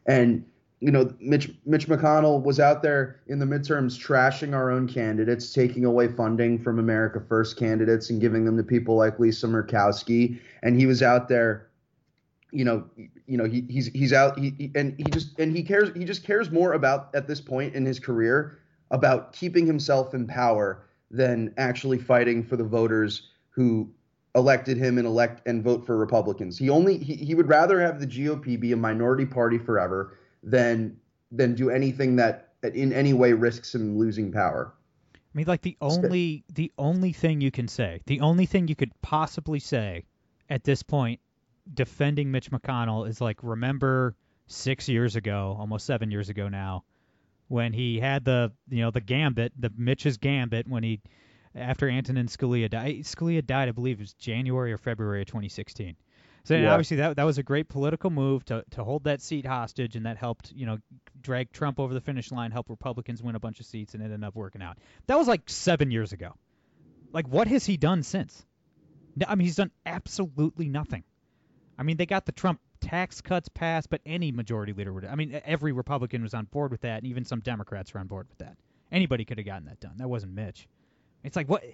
And 0.07 0.45
you 0.81 0.91
know, 0.91 1.15
Mitch 1.21 1.49
Mitch 1.65 1.87
McConnell 1.87 2.43
was 2.43 2.59
out 2.59 2.83
there 2.83 3.21
in 3.29 3.39
the 3.39 3.47
midterms 3.47 3.97
trashing 3.97 4.53
our 4.53 4.73
own 4.73 4.89
candidates, 4.89 5.53
taking 5.53 5.85
away 5.85 6.09
funding 6.09 6.59
from 6.59 6.81
America 6.81 7.21
First 7.21 7.57
candidates 7.57 8.11
and 8.11 8.21
giving 8.21 8.45
them 8.45 8.57
to 8.57 8.65
people 8.65 8.97
like 8.97 9.21
Lisa 9.21 9.47
Murkowski. 9.47 10.41
And 10.65 10.77
he 10.77 10.87
was 10.87 11.01
out 11.01 11.29
there, 11.29 11.69
you 12.51 12.65
know, 12.65 12.85
you 12.97 13.37
know, 13.37 13.45
he, 13.45 13.65
he's 13.69 13.87
he's 13.87 14.13
out 14.13 14.37
he, 14.37 14.55
he, 14.59 14.73
and 14.75 14.95
he 14.97 15.05
just 15.05 15.39
and 15.39 15.57
he 15.57 15.63
cares 15.63 15.97
he 15.97 16.05
just 16.05 16.25
cares 16.25 16.51
more 16.51 16.73
about 16.73 17.15
at 17.15 17.29
this 17.29 17.41
point 17.41 17.77
in 17.77 17.87
his 17.87 18.01
career 18.01 18.59
about 18.91 19.33
keeping 19.33 19.65
himself 19.65 20.15
in 20.15 20.27
power 20.27 20.83
than 21.13 21.55
actually 21.59 21.99
fighting 21.99 22.43
for 22.43 22.57
the 22.57 22.65
voters 22.65 23.29
who 23.51 23.93
elected 24.35 24.79
him 24.79 24.97
and 24.99 25.07
elect 25.07 25.47
and 25.47 25.63
vote 25.63 25.87
for 25.87 25.97
Republicans. 25.97 26.59
He 26.59 26.71
only 26.71 26.97
he, 26.97 27.15
he 27.15 27.35
would 27.35 27.49
rather 27.49 27.81
have 27.81 28.01
the 28.01 28.07
GOP 28.07 28.59
be 28.59 28.73
a 28.73 28.77
minority 28.77 29.27
party 29.27 29.59
forever 29.59 30.19
than 30.43 30.97
than 31.31 31.55
do 31.55 31.71
anything 31.71 32.17
that 32.17 32.55
in 32.63 32.93
any 32.93 33.13
way 33.13 33.33
risks 33.33 33.75
him 33.75 33.99
losing 33.99 34.33
power. 34.33 34.73
I 35.15 35.19
mean, 35.39 35.47
like 35.47 35.63
the 35.63 35.77
only 35.81 36.45
the 36.53 36.73
only 36.79 37.13
thing 37.13 37.41
you 37.41 37.51
can 37.51 37.69
say, 37.69 38.01
the 38.07 38.21
only 38.21 38.47
thing 38.47 38.69
you 38.69 38.75
could 38.77 38.93
possibly 39.03 39.61
say 39.61 40.05
at 40.49 40.65
this 40.65 40.83
point, 40.83 41.21
defending 41.73 42.31
Mitch 42.31 42.51
McConnell 42.51 43.09
is 43.09 43.21
like 43.21 43.39
remember 43.43 44.15
six 44.47 44.89
years 44.89 45.17
ago, 45.17 45.57
almost 45.59 45.87
seven 45.87 46.11
years 46.11 46.29
ago 46.29 46.49
now, 46.49 46.85
when 47.53 47.75
he 47.75 48.01
had 48.01 48.25
the 48.25 48.51
you 48.71 48.81
know 48.81 48.91
the 48.91 49.01
gambit, 49.01 49.53
the 49.59 49.71
Mitch's 49.77 50.17
gambit 50.17 50.67
when 50.67 50.83
he 50.83 51.01
after 51.55 51.89
Antonin 51.89 52.27
Scalia 52.27 52.71
died. 52.71 53.01
Scalia 53.05 53.47
died, 53.47 53.69
I 53.69 53.73
believe, 53.73 53.99
it 53.99 54.05
was 54.05 54.15
January 54.15 54.73
or 54.73 54.79
February 54.79 55.21
of 55.21 55.27
2016. 55.27 55.97
So 56.45 56.57
yeah. 56.57 56.73
obviously 56.73 56.97
that 56.97 57.17
that 57.17 57.25
was 57.25 57.37
a 57.37 57.43
great 57.43 57.69
political 57.69 58.09
move 58.09 58.45
to 58.47 58.65
to 58.71 58.83
hold 58.83 59.05
that 59.05 59.21
seat 59.21 59.45
hostage, 59.45 59.97
and 59.97 60.07
that 60.07 60.17
helped 60.17 60.51
you 60.53 60.65
know 60.65 60.79
drag 61.21 61.53
Trump 61.53 61.79
over 61.79 61.93
the 61.93 62.01
finish 62.01 62.33
line, 62.33 62.51
help 62.51 62.71
Republicans 62.71 63.23
win 63.23 63.35
a 63.37 63.41
bunch 63.41 63.61
of 63.61 63.67
seats, 63.67 63.93
and 63.93 64.03
it 64.03 64.07
ended 64.07 64.25
up 64.25 64.35
working 64.35 64.63
out. 64.63 64.79
That 65.07 65.19
was 65.19 65.29
like 65.29 65.43
seven 65.47 65.91
years 65.91 66.13
ago. 66.13 66.33
Like 67.13 67.29
what 67.29 67.49
has 67.49 67.67
he 67.67 67.77
done 67.77 68.03
since? 68.03 68.45
I 69.29 69.35
mean, 69.35 69.45
he's 69.45 69.57
done 69.57 69.73
absolutely 69.85 70.71
nothing. 70.71 71.05
I 71.79 71.83
mean, 71.83 71.99
they 71.99 72.07
got 72.07 72.25
the 72.25 72.33
Trump 72.33 72.61
tax 72.83 73.21
cuts 73.21 73.49
passed, 73.49 73.89
but 73.89 74.01
any 74.05 74.33
majority 74.33 74.73
leader 74.73 74.93
would. 74.93 75.05
I 75.05 75.15
mean, 75.15 75.41
every 75.45 75.73
Republican 75.73 76.23
was 76.23 76.35
on 76.35 76.45
board 76.45 76.71
with 76.71 76.83
that, 76.83 76.99
and 76.99 77.07
even 77.07 77.25
some 77.25 77.41
Democrats 77.41 77.95
were 77.95 78.01
on 78.01 78.07
board 78.07 78.27
with 78.29 78.39
that. 78.39 78.57
Anybody 78.91 79.25
could 79.25 79.39
have 79.39 79.47
gotten 79.47 79.67
that 79.67 79.81
done. 79.81 79.95
That 79.97 80.09
wasn't 80.09 80.35
Mitch. 80.35 80.69
It's 81.25 81.37
like 81.37 81.49
what, 81.49 81.65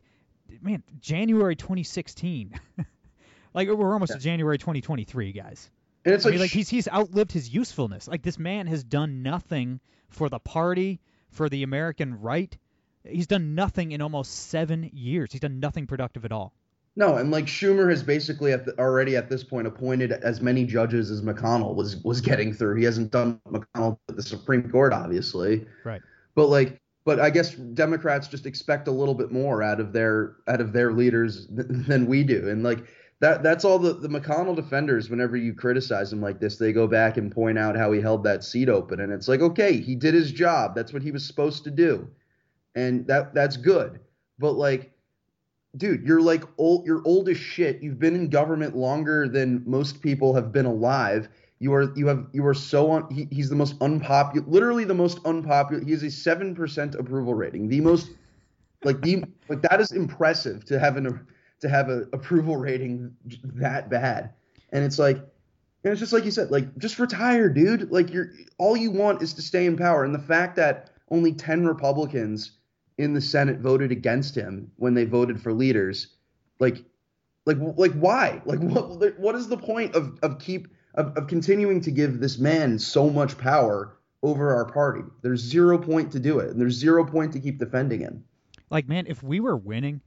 man? 0.60 0.84
January 1.00 1.56
2016. 1.56 2.58
Like 3.54 3.68
we're 3.68 3.92
almost 3.92 4.10
yeah. 4.10 4.16
to 4.16 4.22
January 4.22 4.58
2023, 4.58 5.32
guys. 5.32 5.70
And 6.04 6.14
it's 6.14 6.24
I 6.24 6.28
like, 6.28 6.34
mean, 6.34 6.40
like 6.42 6.50
he's 6.50 6.68
he's 6.68 6.88
outlived 6.88 7.32
his 7.32 7.52
usefulness. 7.52 8.08
Like 8.08 8.22
this 8.22 8.38
man 8.38 8.66
has 8.66 8.84
done 8.84 9.22
nothing 9.22 9.80
for 10.10 10.28
the 10.28 10.38
party, 10.38 11.00
for 11.30 11.48
the 11.48 11.62
American 11.62 12.20
right. 12.20 12.56
He's 13.04 13.26
done 13.26 13.54
nothing 13.54 13.92
in 13.92 14.02
almost 14.02 14.32
seven 14.48 14.90
years. 14.92 15.32
He's 15.32 15.40
done 15.40 15.60
nothing 15.60 15.86
productive 15.86 16.24
at 16.24 16.32
all. 16.32 16.52
No, 16.98 17.16
and 17.16 17.30
like 17.30 17.44
Schumer 17.46 17.88
has 17.90 18.02
basically 18.02 18.50
at 18.50 18.64
the, 18.64 18.76
already 18.76 19.16
at 19.16 19.30
this 19.30 19.44
point 19.44 19.68
appointed 19.68 20.10
as 20.10 20.40
many 20.40 20.64
judges 20.64 21.12
as 21.12 21.22
McConnell 21.22 21.76
was 21.76 21.98
was 21.98 22.20
getting 22.20 22.52
through. 22.52 22.74
He 22.74 22.82
hasn't 22.82 23.12
done 23.12 23.40
McConnell 23.46 23.96
at 24.08 24.16
the 24.16 24.22
Supreme 24.22 24.68
Court, 24.68 24.92
obviously. 24.92 25.64
Right. 25.84 26.02
But 26.34 26.48
like, 26.48 26.80
but 27.04 27.20
I 27.20 27.30
guess 27.30 27.54
Democrats 27.54 28.26
just 28.26 28.46
expect 28.46 28.88
a 28.88 28.90
little 28.90 29.14
bit 29.14 29.30
more 29.30 29.62
out 29.62 29.78
of 29.78 29.92
their 29.92 30.38
out 30.48 30.60
of 30.60 30.72
their 30.72 30.92
leaders 30.92 31.46
th- 31.46 31.68
than 31.86 32.06
we 32.06 32.24
do, 32.24 32.48
and 32.48 32.64
like 32.64 32.84
that 33.20 33.44
that's 33.44 33.64
all 33.64 33.78
the, 33.78 33.92
the 33.92 34.08
McConnell 34.08 34.56
defenders, 34.56 35.08
whenever 35.08 35.36
you 35.36 35.54
criticize 35.54 36.12
him 36.12 36.20
like 36.20 36.40
this, 36.40 36.58
they 36.58 36.72
go 36.72 36.88
back 36.88 37.16
and 37.16 37.30
point 37.30 37.58
out 37.58 37.76
how 37.76 37.92
he 37.92 38.00
held 38.00 38.24
that 38.24 38.42
seat 38.42 38.68
open. 38.68 38.98
And 38.98 39.12
it's 39.12 39.28
like, 39.28 39.40
okay, 39.40 39.80
he 39.80 39.94
did 39.94 40.14
his 40.14 40.32
job. 40.32 40.74
That's 40.74 40.92
what 40.92 41.02
he 41.02 41.12
was 41.12 41.24
supposed 41.24 41.62
to 41.62 41.70
do. 41.70 42.08
And 42.74 43.06
that 43.06 43.34
that's 43.34 43.56
good. 43.56 44.00
But 44.40 44.54
like, 44.54 44.90
dude, 45.76 46.06
you're 46.06 46.20
like 46.20 46.44
old 46.58 46.86
you're 46.86 47.02
old 47.04 47.28
as 47.28 47.36
shit. 47.36 47.82
You've 47.82 47.98
been 47.98 48.14
in 48.14 48.28
government 48.28 48.76
longer 48.76 49.28
than 49.28 49.62
most 49.66 50.00
people 50.00 50.34
have 50.34 50.52
been 50.52 50.66
alive. 50.66 51.28
You 51.58 51.74
are 51.74 51.92
you 51.96 52.06
have 52.06 52.26
you 52.32 52.46
are 52.46 52.54
so 52.54 52.90
on. 52.90 53.10
he, 53.10 53.28
he's 53.30 53.50
the 53.50 53.56
most 53.56 53.74
unpopular 53.80 54.46
literally 54.48 54.84
the 54.84 54.94
most 54.94 55.18
unpopular 55.24 55.84
he 55.84 55.90
has 55.90 56.02
a 56.02 56.10
seven 56.10 56.54
percent 56.54 56.94
approval 56.94 57.34
rating. 57.34 57.68
The 57.68 57.80
most 57.80 58.10
like 58.84 59.00
the 59.02 59.24
like 59.48 59.62
that 59.62 59.80
is 59.80 59.92
impressive 59.92 60.64
to 60.66 60.78
have 60.78 60.96
an 60.96 61.26
to 61.60 61.68
have 61.68 61.88
a 61.88 62.06
approval 62.12 62.56
rating 62.56 63.14
that 63.44 63.90
bad. 63.90 64.32
And 64.70 64.84
it's 64.84 64.98
like, 64.98 65.16
and 65.16 65.92
it's 65.92 66.00
just 66.00 66.12
like 66.12 66.24
you 66.24 66.30
said, 66.30 66.50
like 66.50 66.76
just 66.78 66.98
retire, 66.98 67.48
dude. 67.48 67.90
Like 67.90 68.12
you're 68.12 68.32
all 68.58 68.76
you 68.76 68.90
want 68.90 69.22
is 69.22 69.34
to 69.34 69.42
stay 69.42 69.66
in 69.66 69.76
power. 69.76 70.04
And 70.04 70.14
the 70.14 70.20
fact 70.20 70.56
that 70.56 70.90
only 71.10 71.32
10 71.32 71.66
Republicans 71.66 72.57
in 72.98 73.14
the 73.14 73.20
Senate 73.20 73.60
voted 73.60 73.92
against 73.92 74.34
him 74.34 74.70
when 74.76 74.94
they 74.94 75.04
voted 75.04 75.40
for 75.40 75.52
leaders, 75.52 76.08
like, 76.58 76.84
like, 77.46 77.56
like 77.76 77.92
why? 77.92 78.42
Like 78.44 78.58
what? 78.58 79.18
What 79.18 79.34
is 79.34 79.48
the 79.48 79.56
point 79.56 79.94
of 79.94 80.18
of 80.22 80.38
keep 80.38 80.68
of, 80.94 81.16
of 81.16 81.28
continuing 81.28 81.80
to 81.82 81.90
give 81.90 82.20
this 82.20 82.38
man 82.38 82.78
so 82.78 83.08
much 83.08 83.38
power 83.38 83.96
over 84.22 84.54
our 84.54 84.66
party? 84.66 85.02
There's 85.22 85.40
zero 85.40 85.78
point 85.78 86.12
to 86.12 86.18
do 86.18 86.40
it, 86.40 86.50
and 86.50 86.60
there's 86.60 86.74
zero 86.74 87.06
point 87.06 87.32
to 87.32 87.40
keep 87.40 87.58
defending 87.58 88.00
him. 88.00 88.24
Like, 88.68 88.86
man, 88.86 89.06
if 89.06 89.22
we 89.22 89.40
were 89.40 89.56
winning, 89.56 90.02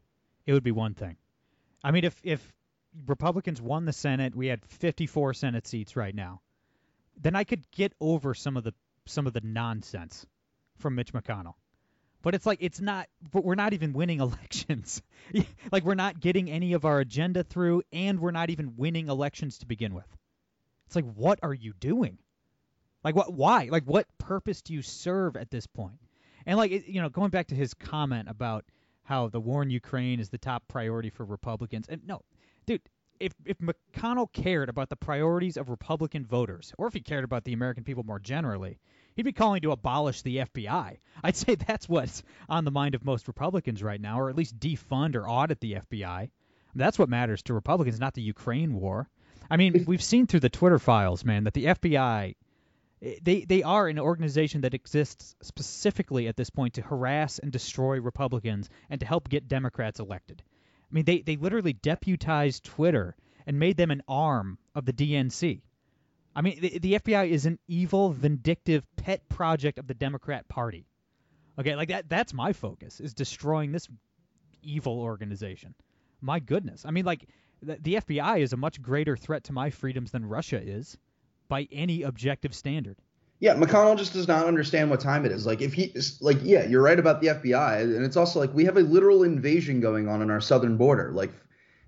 it 0.46 0.54
would 0.54 0.64
be 0.64 0.72
one 0.72 0.94
thing. 0.94 1.18
I 1.84 1.92
mean, 1.92 2.04
if 2.04 2.20
if 2.24 2.54
Republicans 3.08 3.62
won 3.62 3.86
the 3.86 3.94
Senate, 3.94 4.36
we 4.36 4.48
had 4.48 4.64
54 4.66 5.34
Senate 5.34 5.66
seats 5.66 5.96
right 5.96 6.14
now, 6.14 6.42
then 7.20 7.36
I 7.36 7.44
could 7.44 7.70
get 7.72 7.94
over 8.00 8.34
some 8.34 8.58
of 8.58 8.64
the 8.64 8.74
some 9.08 9.26
of 9.26 9.34
the 9.34 9.42
nonsense 9.42 10.26
from 10.78 10.96
Mitch 10.96 11.14
McConnell. 11.14 11.56
But 12.22 12.36
it's 12.36 12.46
like 12.46 12.60
it's 12.62 12.80
not. 12.80 13.08
But 13.32 13.44
we're 13.44 13.56
not 13.56 13.74
even 13.74 13.94
winning 13.94 14.20
elections. 14.22 15.02
like 15.72 15.84
we're 15.84 15.96
not 15.96 16.20
getting 16.20 16.50
any 16.50 16.74
of 16.74 16.86
our 16.86 17.00
agenda 17.00 17.44
through, 17.44 17.84
and 17.92 18.20
we're 18.20 18.32
not 18.32 18.50
even 18.50 18.76
winning 18.78 19.08
elections 19.08 19.60
to 19.60 19.66
begin 19.66 19.94
with. 19.94 20.08
It's 20.86 20.96
like, 20.96 21.12
what 21.16 21.40
are 21.42 21.54
you 21.54 21.74
doing? 21.80 22.18
Like 23.04 23.16
what? 23.16 23.34
Why? 23.34 23.70
Like 23.72 23.84
what 23.86 24.08
purpose 24.18 24.62
do 24.62 24.74
you 24.74 24.82
serve 24.82 25.36
at 25.36 25.50
this 25.50 25.68
point? 25.68 26.00
And 26.46 26.58
like 26.58 26.88
you 26.88 27.02
know, 27.02 27.10
going 27.10 27.30
back 27.30 27.48
to 27.48 27.56
his 27.56 27.74
comment 27.74 28.30
about 28.30 28.66
how 29.04 29.28
the 29.28 29.40
war 29.40 29.64
in 29.64 29.70
Ukraine 29.70 30.20
is 30.20 30.30
the 30.30 30.38
top 30.38 30.68
priority 30.68 31.10
for 31.10 31.26
Republicans. 31.26 31.88
And 31.90 32.06
no, 32.06 32.22
dude, 32.66 32.82
if 33.20 33.34
if 33.46 33.58
McConnell 33.60 34.32
cared 34.32 34.70
about 34.70 34.90
the 34.90 34.96
priorities 34.96 35.58
of 35.58 35.70
Republican 35.70 36.26
voters, 36.26 36.74
or 36.78 36.88
if 36.88 36.94
he 36.94 37.02
cared 37.02 37.24
about 37.24 37.44
the 37.44 37.54
American 37.54 37.84
people 37.84 38.04
more 38.04 38.20
generally, 38.20 38.80
he'd 39.16 39.24
be 39.24 39.32
calling 39.32 39.62
to 39.62 39.72
abolish 39.72 40.22
the 40.22 40.38
FBI. 40.38 40.98
I'd 41.24 41.36
say 41.36 41.56
that's 41.56 41.90
what's 41.90 42.24
on 42.50 42.66
the 42.66 42.72
mind 42.72 42.96
of 42.96 43.06
most 43.06 43.28
Republicans 43.28 43.84
right 43.84 44.02
now, 44.02 44.20
or 44.20 44.30
at 44.30 44.36
least 44.36 44.60
defund 44.60 45.16
or 45.16 45.30
audit 45.30 45.60
the 45.60 45.76
FBI. 45.76 46.30
That's 46.74 46.98
what 46.98 47.10
matters 47.10 47.44
to 47.44 47.54
Republicans, 47.54 48.00
not 48.00 48.14
the 48.14 48.22
Ukraine 48.22 48.74
war. 48.74 49.10
I 49.50 49.58
mean, 49.58 49.84
we've 49.86 50.02
seen 50.02 50.28
through 50.28 50.40
the 50.40 50.50
Twitter 50.50 50.80
files, 50.80 51.26
man, 51.26 51.44
that 51.44 51.54
the 51.54 51.66
FBI 51.66 52.36
they 53.02 53.46
they 53.46 53.64
are 53.64 53.88
an 53.88 53.98
organization 54.00 54.62
that 54.62 54.76
exists 54.76 55.36
specifically 55.42 56.28
at 56.28 56.38
this 56.38 56.52
point 56.52 56.76
to 56.76 56.82
harass 56.82 57.40
and 57.40 57.52
destroy 57.52 58.00
Republicans 58.00 58.70
and 58.90 59.00
to 59.00 59.08
help 59.08 59.28
get 59.28 59.48
Democrats 59.48 60.00
elected. 60.00 60.44
I 60.92 60.94
mean, 60.94 61.06
they 61.06 61.22
they 61.22 61.36
literally 61.36 61.74
deputized 61.74 62.64
Twitter 62.64 63.16
and 63.48 63.58
made 63.58 63.78
them 63.78 63.92
an 63.92 64.04
arm 64.08 64.60
of 64.76 64.86
the 64.86 64.94
DNC. 64.94 65.62
I 66.36 66.42
mean, 66.42 66.60
the, 66.62 66.80
the 66.80 66.94
FBI 66.94 67.30
is 67.30 67.46
an 67.46 67.60
evil, 67.68 68.12
vindictive 68.12 68.86
pet 68.96 69.28
project 69.30 69.78
of 69.78 69.88
the 69.88 69.94
Democrat 69.94 70.48
Party. 70.48 70.86
Okay, 71.60 71.76
like 71.76 71.90
that 71.90 72.08
that's 72.10 72.34
my 72.34 72.54
focus 72.54 73.00
is 73.00 73.14
destroying 73.14 73.72
this 73.72 73.88
evil 74.64 75.02
organization. 75.02 75.76
My 76.22 76.40
goodness. 76.40 76.86
I 76.86 76.92
mean, 76.92 77.06
like 77.06 77.28
the, 77.62 77.78
the 77.82 77.96
FBI 77.96 78.40
is 78.40 78.54
a 78.54 78.58
much 78.58 78.82
greater 78.82 79.18
threat 79.18 79.44
to 79.46 79.54
my 79.54 79.70
freedoms 79.70 80.12
than 80.12 80.26
Russia 80.26 80.62
is 80.62 80.98
by 81.50 81.68
any 81.72 82.04
objective 82.04 82.56
standard. 82.56 82.98
Yeah, 83.40 83.56
McConnell 83.56 83.98
just 83.98 84.14
does 84.14 84.28
not 84.28 84.46
understand 84.46 84.92
what 84.92 85.00
time 85.00 85.26
it 85.26 85.32
is. 85.32 85.46
Like 85.46 85.62
if 85.62 85.74
he 85.74 85.94
like 86.22 86.38
yeah, 86.44 86.66
you're 86.66 86.84
right 86.84 87.00
about 87.00 87.22
the 87.22 87.28
FBI 87.28 87.82
and 87.82 88.06
it's 88.06 88.18
also 88.18 88.40
like 88.40 88.54
we 88.54 88.66
have 88.66 88.78
a 88.78 88.82
literal 88.82 89.24
invasion 89.24 89.82
going 89.82 90.08
on 90.08 90.22
on 90.22 90.32
our 90.32 90.42
southern 90.42 90.78
border. 90.78 91.12
Like 91.12 91.32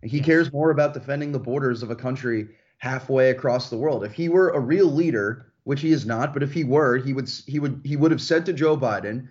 he 0.02 0.20
cares 0.20 0.52
more 0.52 0.72
about 0.72 0.94
defending 0.94 1.32
the 1.32 1.40
borders 1.40 1.84
of 1.84 1.92
a 1.92 1.96
country 1.96 2.50
halfway 2.84 3.30
across 3.30 3.70
the 3.70 3.78
world. 3.78 4.04
If 4.04 4.12
he 4.12 4.28
were 4.28 4.50
a 4.50 4.60
real 4.60 4.88
leader, 4.88 5.46
which 5.64 5.80
he 5.80 5.94
is 5.94 6.06
not, 6.06 6.34
but 6.34 6.44
if 6.44 6.52
he 6.52 6.66
were, 6.66 6.98
he 6.98 7.14
would 7.14 7.30
he 7.48 7.58
would 7.58 7.80
he 7.86 7.96
would 7.96 8.12
have 8.12 8.22
said 8.22 8.46
to 8.46 8.52
Joe 8.52 8.76
Biden, 8.76 9.30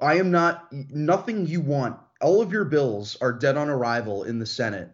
"I 0.00 0.14
am 0.14 0.30
not 0.30 0.72
nothing 0.72 1.46
you 1.46 1.60
want. 1.60 1.98
All 2.20 2.40
of 2.40 2.52
your 2.52 2.64
bills 2.64 3.16
are 3.20 3.32
dead 3.32 3.56
on 3.56 3.68
arrival 3.68 4.22
in 4.22 4.38
the 4.38 4.46
Senate 4.46 4.90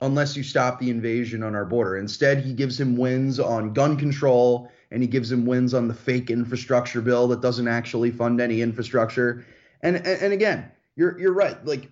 unless 0.00 0.36
you 0.36 0.44
stop 0.44 0.78
the 0.78 0.90
invasion 0.90 1.42
on 1.42 1.56
our 1.56 1.64
border. 1.64 1.96
Instead, 1.96 2.38
he 2.38 2.52
gives 2.52 2.78
him 2.78 2.96
wins 2.96 3.40
on 3.40 3.72
gun 3.72 3.96
control 3.96 4.70
and 4.92 5.02
he 5.02 5.08
gives 5.08 5.32
him 5.32 5.44
wins 5.44 5.74
on 5.74 5.88
the 5.88 5.94
fake 5.94 6.30
infrastructure 6.30 7.00
bill 7.00 7.26
that 7.26 7.40
doesn't 7.40 7.66
actually 7.66 8.12
fund 8.12 8.40
any 8.40 8.62
infrastructure. 8.62 9.44
And 9.82 9.96
and, 9.96 10.22
and 10.22 10.32
again, 10.32 10.70
you're 10.94 11.18
you're 11.18 11.32
right. 11.32 11.58
Like 11.66 11.90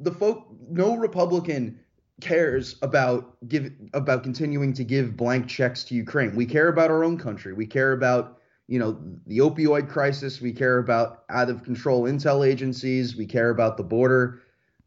the 0.00 0.12
folk 0.12 0.46
no 0.70 0.96
Republican 0.96 1.78
cares 2.20 2.76
about 2.82 3.36
give 3.48 3.72
about 3.94 4.22
continuing 4.22 4.72
to 4.74 4.84
give 4.84 5.16
blank 5.16 5.48
checks 5.48 5.84
to 5.84 5.94
Ukraine. 5.94 6.36
We 6.36 6.46
care 6.46 6.68
about 6.68 6.90
our 6.90 7.04
own 7.04 7.18
country. 7.18 7.52
We 7.52 7.66
care 7.66 7.92
about 7.92 8.38
you 8.68 8.78
know 8.78 8.98
the 9.26 9.38
opioid 9.38 9.88
crisis. 9.88 10.40
We 10.40 10.52
care 10.52 10.78
about 10.78 11.24
out 11.28 11.50
of 11.50 11.64
control 11.64 12.04
intel 12.04 12.46
agencies. 12.46 13.16
We 13.16 13.26
care 13.26 13.50
about 13.50 13.76
the 13.76 13.82
border. 13.82 14.42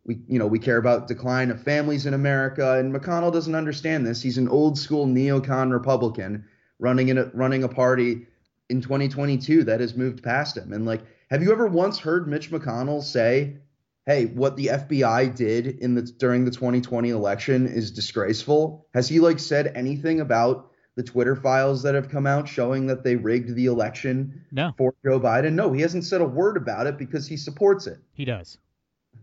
We 0.05 0.20
you 0.27 0.39
know 0.39 0.48
we 0.48 0.60
care 0.60 0.77
about 0.77 1.08
decline 1.08 1.51
of 1.51 1.62
families 1.62 2.05
in 2.05 2.13
America. 2.13 2.79
And 2.79 2.94
McConnell 2.94 3.34
doesn't 3.34 3.55
understand 3.55 4.05
this. 4.05 4.22
He's 4.22 4.38
an 4.38 4.48
old 4.48 4.77
school 4.77 5.05
neocon 5.05 5.72
Republican 5.72 6.46
running 6.79 7.10
in 7.10 7.17
a, 7.17 7.25
running 7.34 7.63
a 7.63 7.70
party 7.70 8.27
in 8.70 8.82
2022 8.82 9.63
that 9.63 9.79
has 9.79 9.96
moved 9.96 10.24
past 10.24 10.58
him. 10.58 10.74
And 10.74 10.86
like, 10.86 11.01
have 11.29 11.41
you 11.41 11.51
ever 11.51 11.67
once 11.67 12.00
heard 12.00 12.27
Mitch 12.27 12.51
McConnell 12.51 13.03
say 13.03 13.58
hey, 14.06 14.26
what 14.26 14.56
the 14.56 14.68
FBI 14.68 15.36
did 15.36 15.68
in 15.68 15.96
the 15.96 16.04
during 16.04 16.46
the 16.46 16.52
2020 16.52 17.10
election 17.10 17.68
is 17.68 17.92
disgraceful? 17.92 18.88
Has 18.94 19.08
he 19.08 19.20
like 19.20 19.40
said 19.40 19.72
anything 19.76 20.22
about 20.22 20.72
the 20.96 21.04
Twitter 21.04 21.36
files 21.36 21.84
that 21.84 21.96
have 21.96 22.10
come 22.10 22.28
out 22.28 22.48
showing 22.48 22.88
that 22.88 23.04
they 23.04 23.16
rigged 23.16 23.54
the 23.54 23.66
election 23.66 24.46
no. 24.52 24.74
for 24.78 24.94
Joe 25.04 25.20
Biden? 25.20 25.54
No, 25.54 25.74
he 25.74 25.82
hasn't 25.82 26.06
said 26.06 26.22
a 26.22 26.26
word 26.26 26.58
about 26.58 26.88
it 26.88 26.98
because 26.98 27.28
he 27.28 27.38
supports 27.38 27.88
it. 27.88 28.00
He 28.14 28.26
does. 28.26 28.58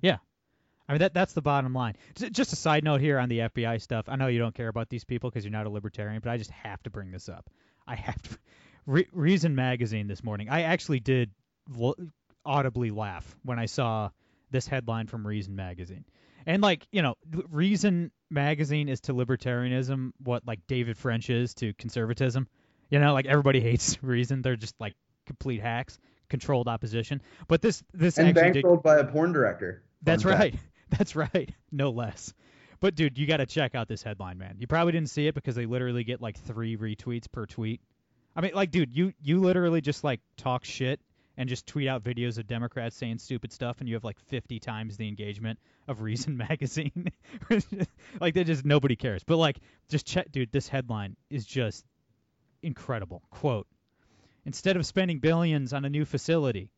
Yeah. 0.01 0.19
I 0.89 0.93
mean 0.93 1.01
that 1.01 1.15
that's 1.15 1.33
the 1.33 1.43
bottom 1.43 1.73
line. 1.73 1.97
Just 2.15 2.53
a 2.53 2.57
side 2.57 2.85
note 2.85 3.01
here 3.01 3.19
on 3.19 3.29
the 3.29 3.39
FBI 3.39 3.81
stuff. 3.81 4.07
I 4.09 4.17
know 4.17 4.27
you 4.27 4.41
don't 4.41 4.55
care 4.55 4.69
about 4.69 4.91
these 4.91 5.05
people 5.05 5.31
because 5.31 5.45
you're 5.45 5.53
not 5.53 5.67
a 5.67 5.71
libertarian, 5.71 6.21
but 6.23 6.31
I 6.31 6.37
just 6.37 6.51
have 6.51 6.83
to 6.83 6.91
bring 6.91 7.13
this 7.13 7.29
up. 7.29 7.49
I 7.87 7.95
have 7.95 8.21
to. 8.23 8.39
Re- 8.85 9.09
Reason 9.13 9.55
magazine 9.55 10.09
this 10.09 10.25
morning. 10.25 10.49
I 10.49 10.63
actually 10.63 10.99
did 10.99 11.31
audibly 12.45 12.91
laugh 12.91 13.37
when 13.45 13.61
I 13.61 13.67
saw 13.67 14.11
this 14.53 14.67
headline 14.67 15.07
from 15.07 15.27
Reason 15.27 15.55
magazine. 15.57 16.05
And 16.47 16.63
like, 16.63 16.87
you 16.93 17.03
know, 17.03 17.15
Reason 17.51 18.11
magazine 18.31 18.89
is 18.89 19.01
to 19.03 19.15
libertarianism 19.15 20.13
what 20.19 20.47
like 20.47 20.61
David 20.67 20.97
French 20.97 21.31
is 21.31 21.55
to 21.55 21.73
conservatism. 21.75 22.49
You 22.91 22.99
know, 22.99 23.13
like 23.13 23.27
everybody 23.27 23.61
hates 23.69 24.03
Reason. 24.03 24.43
They're 24.43 24.57
just 24.57 24.75
like 24.81 24.95
complete 25.27 25.61
hacks, 25.61 25.99
controlled 26.29 26.69
opposition. 26.69 27.23
But 27.49 27.63
this 27.63 27.83
this 27.93 28.19
and 28.19 28.29
actually 28.29 28.63
bankrolled 28.63 28.77
did... 28.79 28.83
by 28.83 28.99
a 28.99 29.05
porn 29.05 29.33
director. 29.33 29.83
That's 30.03 30.25
right. 30.25 30.55
That's 30.91 31.17
right. 31.17 31.53
No 31.71 31.91
less. 31.91 32.35
But 32.81 32.97
dude, 32.97 33.17
you 33.17 33.27
got 33.27 33.37
to 33.39 33.47
check 33.47 33.75
out 33.75 33.89
this 33.89 34.03
headline, 34.03 34.39
man. 34.39 34.57
You 34.59 34.67
probably 34.67 34.93
didn't 34.93 35.09
see 35.09 35.27
it 35.29 35.35
because 35.35 35.55
they 35.55 35.67
literally 35.67 36.05
get 36.05 36.21
like 36.21 36.37
3 36.37 36.77
retweets 36.77 37.31
per 37.31 37.47
tweet. 37.47 37.81
I 38.35 38.41
mean, 38.41 38.53
like 38.55 38.71
dude, 38.71 38.95
you 38.95 39.13
you 39.23 39.41
literally 39.41 39.81
just 39.81 40.05
like 40.05 40.21
talk 40.37 40.65
shit 40.65 41.01
and 41.37 41.49
just 41.49 41.67
tweet 41.67 41.89
out 41.89 42.03
videos 42.03 42.39
of 42.39 42.47
Democrats 42.47 42.97
saying 42.97 43.19
stupid 43.19 43.53
stuff, 43.53 43.81
and 43.81 43.89
you 43.89 43.95
have 43.95 44.05
like 44.05 44.19
50 44.21 44.59
times 44.61 44.97
the 44.97 45.09
engagement 45.09 45.59
of 45.89 46.03
Reason 46.03 46.37
magazine. 46.51 47.09
like 48.21 48.35
they 48.35 48.45
just 48.45 48.65
nobody 48.65 48.97
cares. 48.97 49.25
But 49.25 49.37
like, 49.37 49.59
just 49.89 50.07
check, 50.07 50.31
dude. 50.31 50.53
This 50.53 50.69
headline 50.69 51.17
is 51.31 51.45
just 51.45 51.85
incredible. 52.63 53.23
Quote: 53.31 53.67
Instead 54.45 54.77
of 54.77 54.87
spending 54.87 55.19
billions 55.19 55.73
on 55.73 55.85
a 55.85 55.91
new 55.91 56.05
facility, 56.05 56.71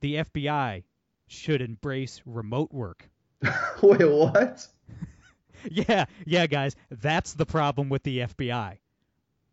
the 0.00 0.16
FBI 0.16 0.84
should 1.26 1.60
embrace 1.60 2.22
remote 2.24 2.72
work. 2.72 3.08
Wait, 3.82 4.04
what? 4.10 4.66
yeah, 5.70 6.06
yeah, 6.24 6.46
guys. 6.46 6.76
That's 6.90 7.34
the 7.34 7.46
problem 7.46 7.88
with 7.88 8.02
the 8.02 8.20
FBI 8.20 8.78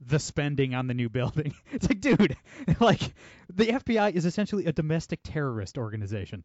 the 0.02 0.20
spending 0.20 0.76
on 0.76 0.88
the 0.88 0.94
new 0.94 1.10
building. 1.10 1.54
It's 1.72 1.90
like, 1.90 2.02
dude, 2.02 2.38
like 2.80 3.02
the 3.54 3.66
FBI 3.66 4.14
is 4.14 4.26
essentially 4.26 4.66
a 4.66 4.74
domestic 4.74 5.20
terrorist 5.24 5.78
organization. 5.78 6.44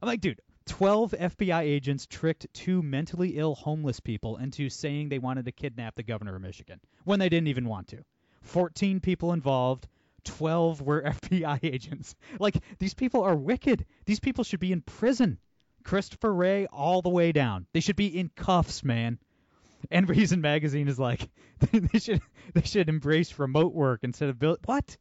I'm 0.00 0.06
like, 0.06 0.20
dude, 0.20 0.40
12 0.66 1.12
FBI 1.12 1.62
agents 1.62 2.06
tricked 2.06 2.46
two 2.52 2.82
mentally 2.82 3.38
ill 3.38 3.54
homeless 3.54 4.00
people 4.00 4.36
into 4.36 4.68
saying 4.68 5.08
they 5.08 5.18
wanted 5.18 5.46
to 5.46 5.52
kidnap 5.52 5.96
the 5.96 6.02
governor 6.02 6.36
of 6.36 6.42
Michigan 6.42 6.80
when 7.04 7.18
they 7.18 7.28
didn't 7.28 7.48
even 7.48 7.68
want 7.68 7.88
to. 7.88 8.04
14 8.42 9.00
people 9.00 9.32
involved, 9.32 9.88
12 10.24 10.82
were 10.82 11.02
FBI 11.22 11.58
agents. 11.62 12.14
Like, 12.38 12.62
these 12.78 12.94
people 12.94 13.22
are 13.22 13.34
wicked. 13.34 13.86
These 14.04 14.20
people 14.20 14.44
should 14.44 14.60
be 14.60 14.72
in 14.72 14.82
prison. 14.82 15.38
Christopher 15.84 16.32
Wray 16.34 16.66
all 16.66 17.02
the 17.02 17.08
way 17.08 17.32
down. 17.32 17.66
They 17.72 17.80
should 17.80 17.96
be 17.96 18.18
in 18.18 18.30
cuffs, 18.36 18.84
man. 18.84 19.18
And 19.90 20.08
Reason 20.08 20.40
Magazine 20.40 20.88
is 20.88 20.98
like, 20.98 21.28
they 21.70 21.98
should 21.98 22.20
they 22.52 22.62
should 22.62 22.88
embrace 22.88 23.38
remote 23.38 23.72
work 23.72 24.00
instead 24.02 24.28
of 24.28 24.38
build. 24.38 24.58
What? 24.64 24.96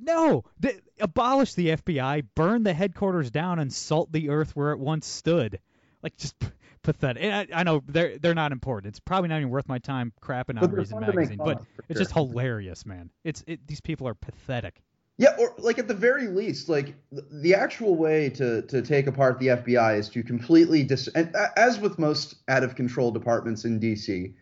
No, 0.00 0.44
they, 0.58 0.78
abolish 1.00 1.54
the 1.54 1.68
FBI, 1.68 2.26
burn 2.34 2.64
the 2.64 2.74
headquarters 2.74 3.30
down, 3.30 3.58
and 3.58 3.72
salt 3.72 4.12
the 4.12 4.28
earth 4.28 4.54
where 4.54 4.72
it 4.72 4.78
once 4.78 5.06
stood. 5.06 5.58
Like 6.02 6.16
just 6.16 6.38
p- 6.38 6.48
pathetic. 6.82 7.22
I, 7.22 7.60
I, 7.60 7.62
know 7.62 7.82
they're 7.86 8.18
they're 8.18 8.34
not 8.34 8.52
important. 8.52 8.92
It's 8.92 9.00
probably 9.00 9.28
not 9.28 9.38
even 9.38 9.50
worth 9.50 9.68
my 9.68 9.78
time 9.78 10.12
crapping 10.20 10.60
on 10.60 10.70
Reason 10.70 10.98
Magazine, 11.00 11.38
but 11.38 11.62
it's 11.88 11.98
sure. 11.98 12.04
just 12.04 12.12
hilarious, 12.12 12.84
man. 12.84 13.10
It's 13.24 13.44
it, 13.46 13.66
these 13.66 13.80
people 13.80 14.08
are 14.08 14.14
pathetic. 14.14 14.82
Yeah, 15.20 15.36
or 15.38 15.52
like 15.58 15.78
at 15.78 15.86
the 15.86 15.92
very 15.92 16.28
least, 16.28 16.70
like 16.70 16.94
the 17.12 17.54
actual 17.54 17.94
way 17.94 18.30
to 18.30 18.62
to 18.62 18.80
take 18.80 19.06
apart 19.06 19.38
the 19.38 19.48
FBI 19.48 19.98
is 19.98 20.08
to 20.08 20.22
completely 20.22 20.82
dis 20.82 21.08
and 21.08 21.36
as 21.58 21.78
with 21.78 21.98
most 21.98 22.36
out 22.48 22.64
of 22.64 22.74
control 22.74 23.10
departments 23.10 23.66
in 23.66 23.78
DC, 23.78 24.32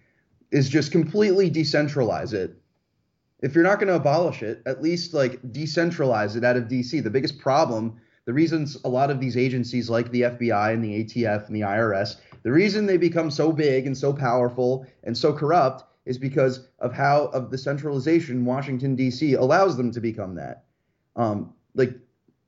is 0.53 0.69
just 0.69 0.93
completely 0.93 1.51
decentralize 1.51 2.33
it. 2.33 2.55
If 3.41 3.57
you're 3.57 3.65
not 3.65 3.81
going 3.81 3.89
to 3.89 3.97
abolish 3.97 4.45
it, 4.45 4.63
at 4.67 4.81
least 4.81 5.15
like 5.15 5.43
decentralize 5.43 6.37
it 6.37 6.45
out 6.45 6.57
of 6.57 6.69
DC. 6.69 7.03
The 7.03 7.11
biggest 7.11 7.41
problem, 7.41 8.01
the 8.25 8.33
reasons 8.33 8.77
a 8.85 8.89
lot 8.89 9.11
of 9.11 9.19
these 9.19 9.37
agencies 9.37 9.91
like 9.91 10.13
the 10.13 10.23
FBI 10.23 10.73
and 10.73 10.85
the 10.85 11.03
ATF 11.03 11.49
and 11.49 11.57
the 11.57 11.63
IRS, 11.63 12.19
the 12.45 12.53
reason 12.53 12.87
they 12.87 12.99
become 12.99 13.33
so 13.33 13.51
big 13.51 13.89
and 13.89 13.99
so 13.99 14.13
powerful 14.13 14.87
and 15.03 15.19
so 15.19 15.33
corrupt 15.33 15.83
is 16.07 16.19
because 16.19 16.69
of 16.79 16.93
how 16.93 17.25
of 17.35 17.51
the 17.51 17.59
centralization 17.59 18.45
Washington 18.45 18.95
D.C. 18.95 19.35
allows 19.35 19.77
them 19.77 19.91
to 19.91 20.01
become 20.01 20.37
that. 20.37 20.67
Um, 21.19 21.53
like, 21.75 21.95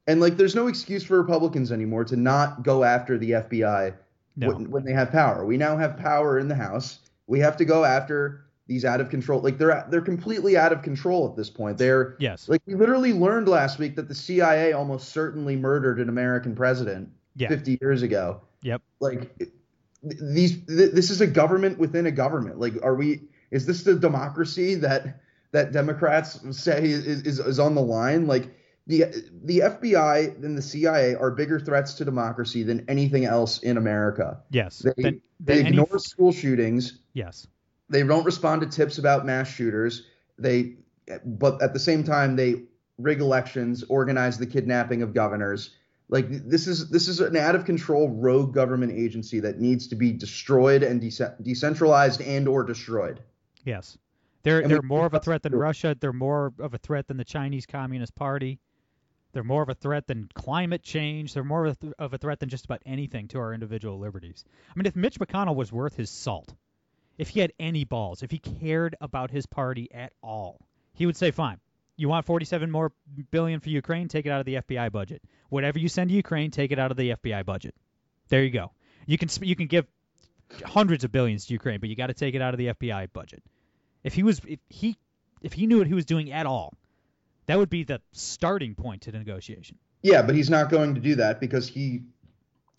and 0.07 0.21
like, 0.21 0.39
there's 0.39 0.55
no 0.55 0.69
excuse 0.69 1.05
for 1.05 1.21
Republicans 1.21 1.71
anymore 1.71 2.05
to 2.05 2.17
not 2.17 2.63
go 2.63 2.85
after 2.85 3.19
the 3.19 3.33
FBI 3.33 3.95
no. 4.37 4.49
when, 4.49 4.71
when 4.71 4.85
they 4.85 4.93
have 4.93 5.13
power. 5.13 5.45
We 5.45 5.59
now 5.59 5.77
have 5.77 5.99
power 5.99 6.39
in 6.39 6.49
the 6.49 6.55
House. 6.55 7.01
We 7.27 7.41
have 7.41 7.57
to 7.59 7.65
go 7.65 7.85
after 7.85 8.47
these 8.71 8.85
out 8.85 9.01
of 9.01 9.11
control. 9.11 9.41
Like 9.41 9.59
they're 9.59 9.85
they're 9.91 10.01
completely 10.01 10.57
out 10.57 10.73
of 10.73 10.83
control 10.83 11.29
at 11.29 11.37
this 11.37 11.51
point. 11.51 11.77
They're 11.77 12.15
yes. 12.21 12.49
Like 12.49 12.63
we 12.67 12.75
literally 12.75 13.13
learned 13.13 13.49
last 13.49 13.81
week 13.81 13.97
that 13.97 14.07
the 14.07 14.15
CIA 14.15 14.73
almost 14.73 15.09
certainly 15.09 15.57
murdered 15.57 15.99
an 15.99 16.09
American 16.09 16.55
president 16.55 17.09
yeah. 17.35 17.49
50 17.49 17.79
years 17.81 18.03
ago. 18.03 18.41
Yep. 18.63 18.81
Like 19.01 19.37
these 20.03 20.65
this 20.67 21.11
is 21.11 21.21
a 21.21 21.27
government 21.27 21.79
within 21.79 22.07
a 22.07 22.13
government. 22.13 22.61
Like 22.61 22.75
are 22.85 22.95
we 22.95 23.23
is 23.51 23.67
this 23.67 23.83
the 23.83 23.97
democracy 23.97 24.77
that 24.77 25.21
that 25.51 25.73
Democrats 25.73 26.39
say 26.57 26.85
is 26.85 27.07
is, 27.07 27.41
is 27.41 27.59
on 27.59 27.75
the 27.75 27.83
line? 27.83 28.29
Like 28.29 28.55
the 28.91 29.05
the 29.45 29.61
FBI 29.61 30.43
and 30.45 30.59
the 30.59 30.63
CIA 30.63 31.15
are 31.15 31.31
bigger 31.31 31.61
threats 31.61 31.95
to 31.95 32.05
democracy 32.05 32.65
than 32.65 32.85
anything 32.89 33.25
else 33.25 33.61
in 33.61 33.77
America. 33.77 34.43
Yes. 34.51 34.81
They, 34.81 35.03
then, 35.03 35.21
they 35.39 35.61
ignore 35.61 35.87
any... 35.93 36.01
school 36.01 36.33
shootings. 36.33 36.99
Yes. 37.13 37.47
They 37.89 38.03
don't 38.03 38.25
respond 38.25 38.63
to 38.63 38.67
tips 38.67 38.99
about 38.99 39.25
mass 39.25 39.49
shooters. 39.49 40.07
They 40.39 40.75
but 41.25 41.63
at 41.63 41.73
the 41.73 41.79
same 41.79 42.03
time 42.03 42.35
they 42.35 42.65
rig 42.99 43.21
elections, 43.21 43.85
organize 43.89 44.39
the 44.39 44.47
kidnapping 44.47 45.03
of 45.03 45.15
governors. 45.15 45.71
Like 46.09 46.27
this 46.29 46.67
is 46.67 46.91
this 46.91 47.07
is 47.07 47.21
an 47.21 47.37
out 47.37 47.55
of 47.55 47.65
control 47.65 48.09
rogue 48.09 48.53
government 48.53 48.93
agency 48.93 49.39
that 49.41 49.61
needs 49.61 49.87
to 49.89 49.95
be 49.95 50.11
destroyed 50.11 50.83
and 50.83 51.01
de- 51.01 51.37
decentralized 51.43 52.21
and 52.21 52.49
or 52.49 52.65
destroyed. 52.65 53.21
Yes. 53.65 53.97
They're 54.43 54.59
and 54.59 54.71
they're 54.71 54.83
more 54.83 55.07
of 55.07 55.15
a 55.15 55.21
threat 55.21 55.45
than 55.45 55.55
Russia. 55.55 55.97
They're 55.99 56.13
more 56.13 56.53
of 56.59 56.75
a 56.75 56.79
threat 56.79 57.07
than 57.07 57.19
the 57.19 57.25
Chinese 57.25 57.67
Communist 57.67 58.17
Party. 58.17 58.59
They're 59.33 59.45
more 59.45 59.63
of 59.63 59.69
a 59.69 59.75
threat 59.75 60.07
than 60.07 60.29
climate 60.35 60.83
change. 60.83 61.35
They're 61.35 61.45
more 61.45 61.67
of 61.67 61.73
a, 61.73 61.77
th- 61.77 61.93
of 61.99 62.15
a 62.15 62.19
threat 62.19 62.41
than 62.41 62.49
just 62.49 62.65
about 62.65 62.83
anything 62.85 63.29
to 63.29 63.39
our 63.39 63.55
individual 63.55 63.99
liberties. 63.99 64.45
I 64.69 64.73
mean, 64.77 64.87
if 64.87 64.97
Mitch 64.97 65.19
McConnell 65.19 65.55
was 65.55 65.73
worth 65.73 65.97
his 65.97 66.11
salt, 66.11 66.53
if 67.19 67.29
he 67.29 67.41
had 67.41 67.53
any 67.59 67.85
balls, 67.85 68.23
if 68.23 68.31
he 68.31 68.39
cared 68.39 68.97
about 69.01 69.31
his 69.31 69.47
party 69.47 69.89
at 69.93 70.13
all, 70.23 70.61
he 70.95 71.07
would 71.07 71.17
say, 71.17 71.31
"Fine, 71.31 71.61
you 71.97 72.09
want 72.09 72.25
47 72.25 72.71
more 72.71 72.93
billion 73.31 73.61
for 73.61 73.69
Ukraine? 73.69 74.09
Take 74.09 74.25
it 74.25 74.31
out 74.31 74.41
of 74.41 74.47
the 74.47 74.55
FBI 74.57 74.91
budget. 74.91 75.23
Whatever 75.51 75.79
you 75.79 75.89
send 75.89 76.09
to 76.09 76.17
Ukraine, 76.17 76.51
take 76.51 76.73
it 76.73 76.79
out 76.79 76.91
of 76.91 76.97
the 76.97 77.11
FBI 77.11 77.45
budget. 77.45 77.75
There 78.29 78.43
you 78.43 78.51
go. 78.51 78.73
You 79.07 79.19
can 79.19 79.29
you 79.43 79.55
can 79.55 79.67
give 79.67 79.87
hundreds 80.65 81.05
of 81.05 81.13
billions 81.13 81.47
to 81.47 81.53
Ukraine, 81.53 81.79
but 81.79 81.89
you 81.89 81.97
got 81.97 82.07
to 82.07 82.15
take 82.15 82.35
it 82.35 82.41
out 82.41 82.55
of 82.55 82.59
the 82.59 82.69
FBI 82.69 83.13
budget. 83.13 83.43
If 84.03 84.15
he 84.15 84.23
was 84.23 84.41
if 84.47 84.61
he 84.71 84.97
if 85.43 85.53
he 85.53 85.67
knew 85.67 85.79
what 85.79 85.87
he 85.87 85.95
was 85.95 86.07
doing 86.07 86.33
at 86.33 86.47
all, 86.47 86.75
that 87.47 87.59
would 87.59 87.71
be 87.71 87.85
the 87.85 88.01
starting 88.13 88.75
point 88.75 89.03
to 89.03 89.13
the 89.13 89.19
negotiation. 89.19 89.79
Yeah, 90.03 90.23
but 90.23 90.35
he's 90.35 90.51
not 90.51 90.71
going 90.71 90.95
to 90.95 91.01
do 91.01 91.17
that 91.17 91.41
because 91.41 91.69
he 91.69 92.03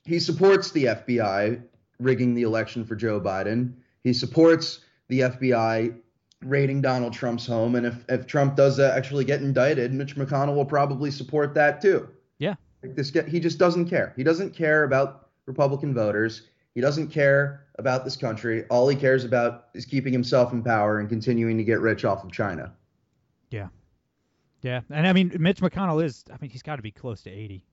he 0.06 0.20
supports 0.20 0.72
the 0.72 0.86
FBI 0.86 1.62
rigging 2.00 2.34
the 2.34 2.44
election 2.44 2.86
for 2.86 2.96
Joe 2.96 3.22
Biden. 3.22 3.74
He 4.04 4.14
supports 4.14 4.80
the 5.08 5.22
FBI 5.22 5.96
raiding 6.44 6.82
Donald 6.82 7.14
Trump's 7.14 7.46
home, 7.46 7.76
and 7.76 7.86
if 7.86 7.96
if 8.10 8.28
Trump 8.28 8.56
does 8.56 8.80
uh, 8.80 8.94
actually 8.96 9.26
get 9.26 9.42
indicted, 9.42 9.94
Mitch 9.94 10.16
McConnell 10.16 10.56
will 10.56 10.66
probably 10.66 11.12
support 11.12 11.54
that 11.56 11.82
too. 11.82 12.10
Yeah. 12.40 12.56
Like 12.84 12.96
this 12.96 13.12
he 13.28 13.40
just 13.40 13.60
doesn't 13.60 13.90
care. 13.90 14.14
He 14.16 14.24
doesn't 14.24 14.56
care 14.56 14.84
about 14.84 15.30
Republican 15.46 15.94
voters. 15.94 16.44
He 16.74 16.82
doesn't 16.82 17.10
care 17.10 17.66
about 17.78 18.04
this 18.04 18.16
country. 18.16 18.66
All 18.70 18.88
he 18.88 18.96
cares 18.96 19.26
about 19.26 19.68
is 19.74 19.86
keeping 19.86 20.14
himself 20.14 20.54
in 20.54 20.64
power 20.64 21.00
and 21.00 21.10
continuing 21.10 21.58
to 21.58 21.64
get 21.64 21.80
rich 21.80 22.06
off 22.06 22.24
of 22.24 22.32
China. 22.32 22.74
Yeah. 23.50 23.68
Yeah. 24.62 24.82
And 24.90 25.08
I 25.08 25.14
mean, 25.14 25.36
Mitch 25.40 25.60
McConnell 25.60 26.04
is, 26.04 26.24
I 26.32 26.38
mean, 26.42 26.50
he's 26.50 26.62
got 26.62 26.78
to 26.78 26.82
be 26.82 26.92
close 26.92 27.22
to 27.24 27.30
80 27.30 27.66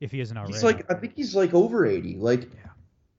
if 0.00 0.10
he 0.10 0.20
isn't 0.20 0.36
already. 0.36 0.52
He's 0.52 0.64
like, 0.64 0.90
I 0.90 0.94
think 0.94 1.14
he's 1.14 1.34
like 1.34 1.54
over 1.54 1.86
80. 1.86 2.16
Like, 2.16 2.42
Yeah. 2.42 2.70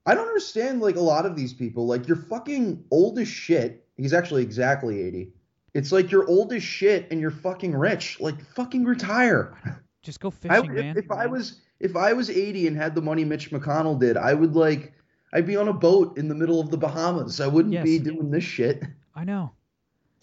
I 0.08 0.14
don't 0.14 0.28
understand 0.28 0.80
like 0.80 0.96
a 0.96 1.00
lot 1.00 1.26
of 1.26 1.34
these 1.34 1.52
people. 1.52 1.86
Like, 1.86 2.06
you're 2.06 2.16
fucking 2.16 2.84
old 2.92 3.18
as 3.18 3.26
shit. 3.26 3.84
He's 3.96 4.12
actually 4.12 4.42
exactly 4.42 5.02
80. 5.02 5.32
It's 5.74 5.90
like 5.90 6.10
you're 6.10 6.28
old 6.28 6.52
as 6.52 6.62
shit 6.62 7.08
and 7.10 7.20
you're 7.20 7.30
fucking 7.30 7.74
rich. 7.74 8.20
Like, 8.20 8.40
fucking 8.54 8.84
retire. 8.84 9.82
Just 10.02 10.20
go 10.20 10.28
I, 10.28 10.60
fishing, 10.60 10.70
if, 10.70 10.84
man. 10.84 10.96
if 10.96 11.10
I 11.10 11.26
was 11.26 11.60
if 11.80 11.96
I 11.96 12.12
was 12.12 12.30
80 12.30 12.68
and 12.68 12.76
had 12.76 12.94
the 12.94 13.02
money 13.02 13.24
Mitch 13.24 13.50
McConnell 13.50 13.98
did, 13.98 14.16
I 14.16 14.32
would 14.32 14.54
like 14.54 14.92
I'd 15.32 15.46
be 15.46 15.56
on 15.56 15.66
a 15.66 15.72
boat 15.72 16.16
in 16.16 16.28
the 16.28 16.34
middle 16.34 16.60
of 16.60 16.70
the 16.70 16.76
Bahamas. 16.76 17.40
I 17.40 17.48
wouldn't 17.48 17.82
be 17.82 17.98
doing 17.98 18.30
this 18.30 18.44
shit. 18.44 18.84
I 19.14 19.24
know. 19.24 19.52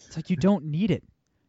It's 0.00 0.16
like 0.16 0.30
you 0.30 0.36
don't 0.36 0.64
need 0.64 0.90
it. 0.90 1.04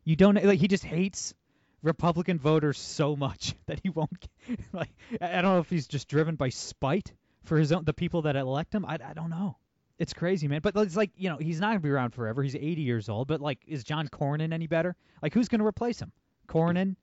You 0.06 0.16
don't 0.16 0.42
like 0.44 0.60
he 0.60 0.68
just 0.68 0.86
hates 0.86 1.34
Republican 1.82 2.40
voters 2.40 2.80
so 2.80 3.16
much 3.16 3.56
that 3.66 3.80
he 3.84 3.90
won't 3.90 4.28
like 4.74 4.92
I 5.20 5.42
don't 5.42 5.56
know 5.56 5.60
if 5.60 5.70
he's 5.70 5.88
just 5.88 6.08
driven 6.08 6.36
by 6.36 6.50
spite 6.50 7.12
for 7.44 7.58
his 7.58 7.72
own 7.72 7.84
the 7.84 7.94
people 7.94 8.22
that 8.24 8.36
elect 8.36 8.74
him. 8.74 8.86
I 8.86 8.98
I 9.04 9.14
don't 9.14 9.30
know. 9.30 9.58
It's 9.98 10.14
crazy, 10.14 10.50
man. 10.50 10.60
But 10.62 10.76
it's 10.76 10.98
like, 10.98 11.12
you 11.16 11.30
know, 11.30 11.38
he's 11.38 11.62
not 11.62 11.74
to 11.74 11.80
be 11.80 11.90
around 11.90 12.14
forever. 12.14 12.44
He's 12.44 12.56
80 12.56 12.82
years 12.82 13.08
old, 13.10 13.28
but 13.28 13.42
like 13.42 13.60
is 13.66 13.84
John 13.84 14.08
Cornyn 14.08 14.54
any 14.54 14.68
better? 14.68 14.96
Like 15.22 15.34
who's 15.34 15.50
to 15.62 15.66
replace 15.66 16.00
him? 16.02 16.12
Cornyn? 16.48 16.96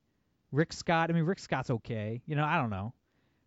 Rick 0.53 0.73
Scott? 0.73 1.11
I 1.11 1.15
mean, 1.15 1.25
Rick 1.25 1.38
Scott's 1.38 1.71
okay. 1.71 2.23
You 2.27 2.37
know, 2.37 2.45
I 2.45 2.59
don't 2.59 2.71
know. 2.71 2.93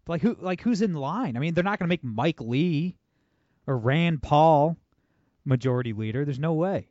But 0.03 0.13
like 0.13 0.21
who 0.21 0.37
like 0.39 0.61
who's 0.61 0.81
in 0.81 0.93
line? 0.93 1.37
I 1.37 1.39
mean, 1.39 1.53
they're 1.53 1.63
not 1.63 1.79
to 1.89 1.93
make 1.93 2.03
Mike 2.03 2.41
Lee 2.41 2.97
or 3.67 3.77
Rand 3.77 4.21
Paul 4.21 4.77
majority 5.45 5.93
leader. 5.93 6.25
There's 6.25 6.39
no 6.39 6.53
way. 6.53 6.89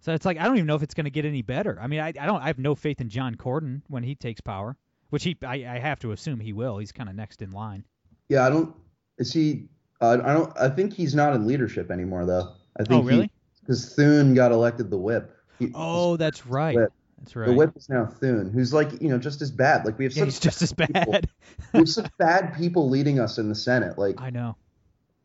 So 0.00 0.14
it's 0.14 0.24
like 0.24 0.38
I 0.38 0.44
don't 0.44 0.56
even 0.56 0.66
know 0.66 0.76
if 0.76 0.82
it's 0.82 0.94
going 0.94 1.04
to 1.04 1.10
get 1.10 1.24
any 1.24 1.42
better. 1.42 1.78
I 1.80 1.86
mean, 1.86 2.00
I, 2.00 2.08
I 2.08 2.26
don't 2.26 2.42
I 2.42 2.46
have 2.46 2.58
no 2.58 2.74
faith 2.74 3.00
in 3.00 3.08
John 3.08 3.34
Cornyn 3.34 3.82
when 3.88 4.02
he 4.02 4.14
takes 4.14 4.40
power, 4.40 4.76
which 5.10 5.24
he 5.24 5.36
I, 5.44 5.54
I 5.54 5.78
have 5.78 5.98
to 6.00 6.12
assume 6.12 6.40
he 6.40 6.52
will. 6.52 6.78
He's 6.78 6.92
kind 6.92 7.08
of 7.08 7.14
next 7.14 7.42
in 7.42 7.50
line. 7.50 7.84
Yeah, 8.28 8.46
I 8.46 8.50
don't 8.50 8.74
see. 9.22 9.52
he 9.52 9.68
uh, 10.00 10.18
I 10.24 10.32
don't 10.32 10.58
I 10.58 10.68
think 10.70 10.94
he's 10.94 11.14
not 11.14 11.34
in 11.34 11.46
leadership 11.46 11.90
anymore 11.90 12.24
though. 12.24 12.54
I 12.78 12.84
think 12.84 13.04
Oh, 13.04 13.06
really? 13.06 13.30
Because 13.60 13.94
Thune 13.94 14.34
got 14.34 14.52
elected 14.52 14.90
the 14.90 14.98
whip. 14.98 15.36
He- 15.58 15.70
Oh, 15.74 16.16
that's 16.16 16.46
right. 16.46 16.74
Whip. 16.74 16.92
That's 17.18 17.36
right. 17.36 17.48
The 17.48 17.52
whip 17.52 17.76
is 17.76 17.90
now 17.90 18.06
Thune, 18.06 18.50
who's 18.50 18.72
like, 18.72 19.02
you 19.02 19.10
know, 19.10 19.18
just 19.18 19.42
as 19.42 19.50
bad. 19.50 19.84
Like 19.84 19.98
we 19.98 20.04
have 20.04 20.14
yeah, 20.14 20.20
such 20.22 20.26
he's 20.26 20.40
just 20.40 20.62
as 20.62 20.72
bad. 20.72 21.28
we 21.74 21.80
have 21.80 21.88
such 21.88 22.10
bad 22.16 22.56
people 22.56 22.88
leading 22.88 23.20
us 23.20 23.36
in 23.36 23.50
the 23.50 23.54
Senate. 23.54 23.98
Like 23.98 24.18
I 24.18 24.30
know. 24.30 24.56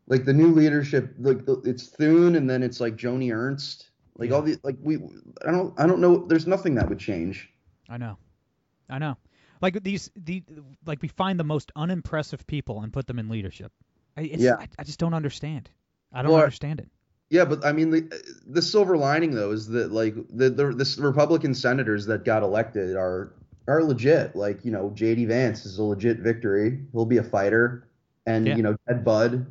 like 0.08 0.26
the 0.26 0.34
new 0.34 0.52
leadership 0.54 1.16
like 1.18 1.46
the, 1.46 1.62
it's 1.64 1.88
Thune 1.88 2.36
and 2.36 2.50
then 2.50 2.62
it's 2.62 2.82
like 2.82 2.98
Joni 2.98 3.34
Ernst. 3.34 3.92
Like 4.18 4.30
Yeah. 4.30 4.36
all 4.36 4.42
the 4.42 4.58
like 4.64 4.78
we 4.82 4.98
I 5.46 5.52
don't 5.52 5.74
I 5.80 5.86
don't 5.88 6.00
know 6.00 6.26
there's 6.28 6.48
nothing 6.48 6.76
that 6.76 6.90
would 6.90 7.00
change. 7.00 7.52
I 7.90 7.98
know. 7.98 8.18
I 8.90 9.00
know. 9.00 9.18
Like 9.62 9.82
these 9.84 10.12
the 10.16 10.44
like 10.86 11.02
we 11.02 11.08
find 11.08 11.40
the 11.40 11.44
most 11.44 11.72
unimpressive 11.76 12.46
people 12.48 12.82
and 12.82 12.92
put 12.94 13.08
them 13.08 13.20
in 13.20 13.30
leadership. 13.30 13.72
I, 14.18 14.22
it's, 14.22 14.44
Yeah. 14.44 14.56
I, 14.60 14.68
I 14.80 14.84
just 14.84 15.00
don't 15.00 15.14
understand. 15.14 15.70
I 16.14 16.22
don't 16.22 16.32
Well, 16.32 16.42
understand 16.42 16.80
it. 16.80 16.90
Yeah, 17.30 17.46
but 17.46 17.66
I 17.66 17.72
mean 17.72 17.90
the 17.90 18.24
the 18.48 18.62
silver 18.62 18.96
lining 18.98 19.32
though 19.32 19.52
is 19.52 19.68
that 19.70 19.92
like 19.92 20.16
the 20.30 20.50
the 20.50 20.68
this 20.74 20.98
Republican 20.98 21.54
senators 21.54 22.06
that 22.06 22.24
got 22.24 22.44
elected 22.44 22.96
are 22.96 23.34
are 23.68 23.84
legit. 23.84 24.36
Like, 24.36 24.64
you 24.64 24.72
know, 24.72 24.92
JD 24.96 25.28
Vance 25.28 25.66
is 25.66 25.80
a 25.80 25.84
legit 25.84 26.20
victory. 26.20 26.80
He'll 26.92 27.06
be 27.06 27.18
a 27.18 27.24
fighter. 27.24 27.88
And 28.28 28.46
Yeah. 28.48 28.56
you 28.56 28.62
know, 28.64 28.76
Ted 28.88 29.04
Budd, 29.04 29.48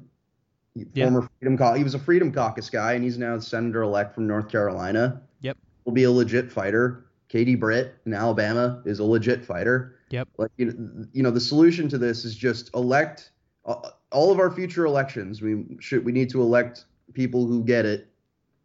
Yeah. 0.75 1.05
former 1.05 1.29
Freedom 1.39 1.57
Caucus, 1.57 1.79
he 1.79 1.85
was 1.85 1.95
a 1.95 1.99
Freedom 1.99 2.33
Caucus 2.33 2.69
guy 2.69 2.95
and 2.95 3.05
he's 3.05 3.19
now 3.19 3.39
senator 3.39 3.83
elect 3.83 4.15
from 4.15 4.27
North 4.27 4.49
Carolina. 4.49 5.23
Yep. 5.41 5.57
Will 5.85 5.93
be 5.93 6.05
a 6.05 6.11
legit 6.11 6.51
fighter. 6.51 7.07
Katie 7.29 7.55
Britt 7.55 7.95
in 8.07 8.15
Alabama 8.15 8.83
is 8.85 8.99
a 8.99 9.05
legit 9.05 9.45
fighter. 9.45 9.97
Yep. 10.11 10.29
Like 10.37 10.51
you 10.57 10.67
know, 10.67 11.07
you 11.13 11.23
know 11.23 11.31
the 11.31 11.41
solution 11.41 11.89
to 11.89 11.99
this 11.99 12.25
is 12.25 12.35
just 12.35 12.75
elect 12.75 13.31
uh, 13.65 13.91
all 14.13 14.31
of 14.31 14.39
our 14.39 14.51
future 14.51 14.85
elections. 14.85 15.43
We 15.43 15.65
should 15.81 16.05
we 16.05 16.13
need 16.13 16.31
to 16.31 16.43
elect 16.43 16.85
people 17.13 17.47
who 17.47 17.65
get 17.65 17.87
it 17.87 18.09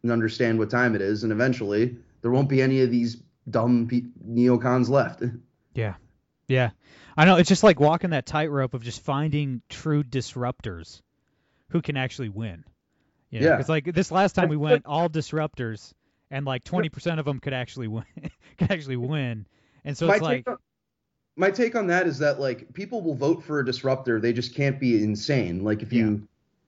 and 0.02 0.12
understand 0.12 0.58
what 0.58 0.70
time 0.70 0.94
it 0.94 1.00
is, 1.00 1.24
and 1.24 1.32
eventually 1.32 1.96
there 2.22 2.30
won't 2.30 2.48
be 2.48 2.62
any 2.62 2.80
of 2.82 2.90
these 2.90 3.22
dumb 3.48 3.88
pe- 3.88 4.02
neocons 4.26 4.88
left. 4.88 5.22
Yeah. 5.72 5.94
Yeah. 6.48 6.70
I 7.16 7.26
know. 7.26 7.36
It's 7.36 7.48
just 7.48 7.62
like 7.62 7.78
walking 7.78 8.10
that 8.10 8.26
tightrope 8.26 8.74
of 8.74 8.82
just 8.82 9.04
finding 9.04 9.62
true 9.68 10.02
disruptors 10.02 11.00
who 11.70 11.80
can 11.80 11.96
actually 11.96 12.28
win. 12.28 12.64
You 13.30 13.40
know, 13.40 13.46
Yeah. 13.46 13.56
Because 13.56 13.68
like 13.68 13.92
this 13.94 14.10
last 14.10 14.34
time 14.34 14.48
we 14.48 14.56
went 14.56 14.84
all 14.86 15.08
disruptors, 15.08 15.92
and 16.30 16.44
like 16.44 16.64
20% 16.64 17.18
of 17.18 17.24
them 17.24 17.40
could 17.40 17.52
actually 17.52 17.88
win. 17.88 18.04
could 18.58 18.70
actually 18.70 18.96
win. 18.96 19.46
And 19.84 19.96
so 19.96 20.06
my 20.06 20.14
it's 20.14 20.22
like, 20.22 20.48
on, 20.48 20.56
my 21.36 21.50
take 21.50 21.74
on 21.74 21.86
that 21.86 22.06
is 22.06 22.18
that 22.18 22.38
like 22.38 22.72
people 22.74 23.00
will 23.00 23.14
vote 23.14 23.42
for 23.42 23.60
a 23.60 23.64
disruptor, 23.64 24.20
they 24.20 24.32
just 24.32 24.54
can't 24.54 24.78
be 24.78 25.02
insane. 25.02 25.64
Like 25.64 25.82
if 25.82 25.92
you 25.92 26.26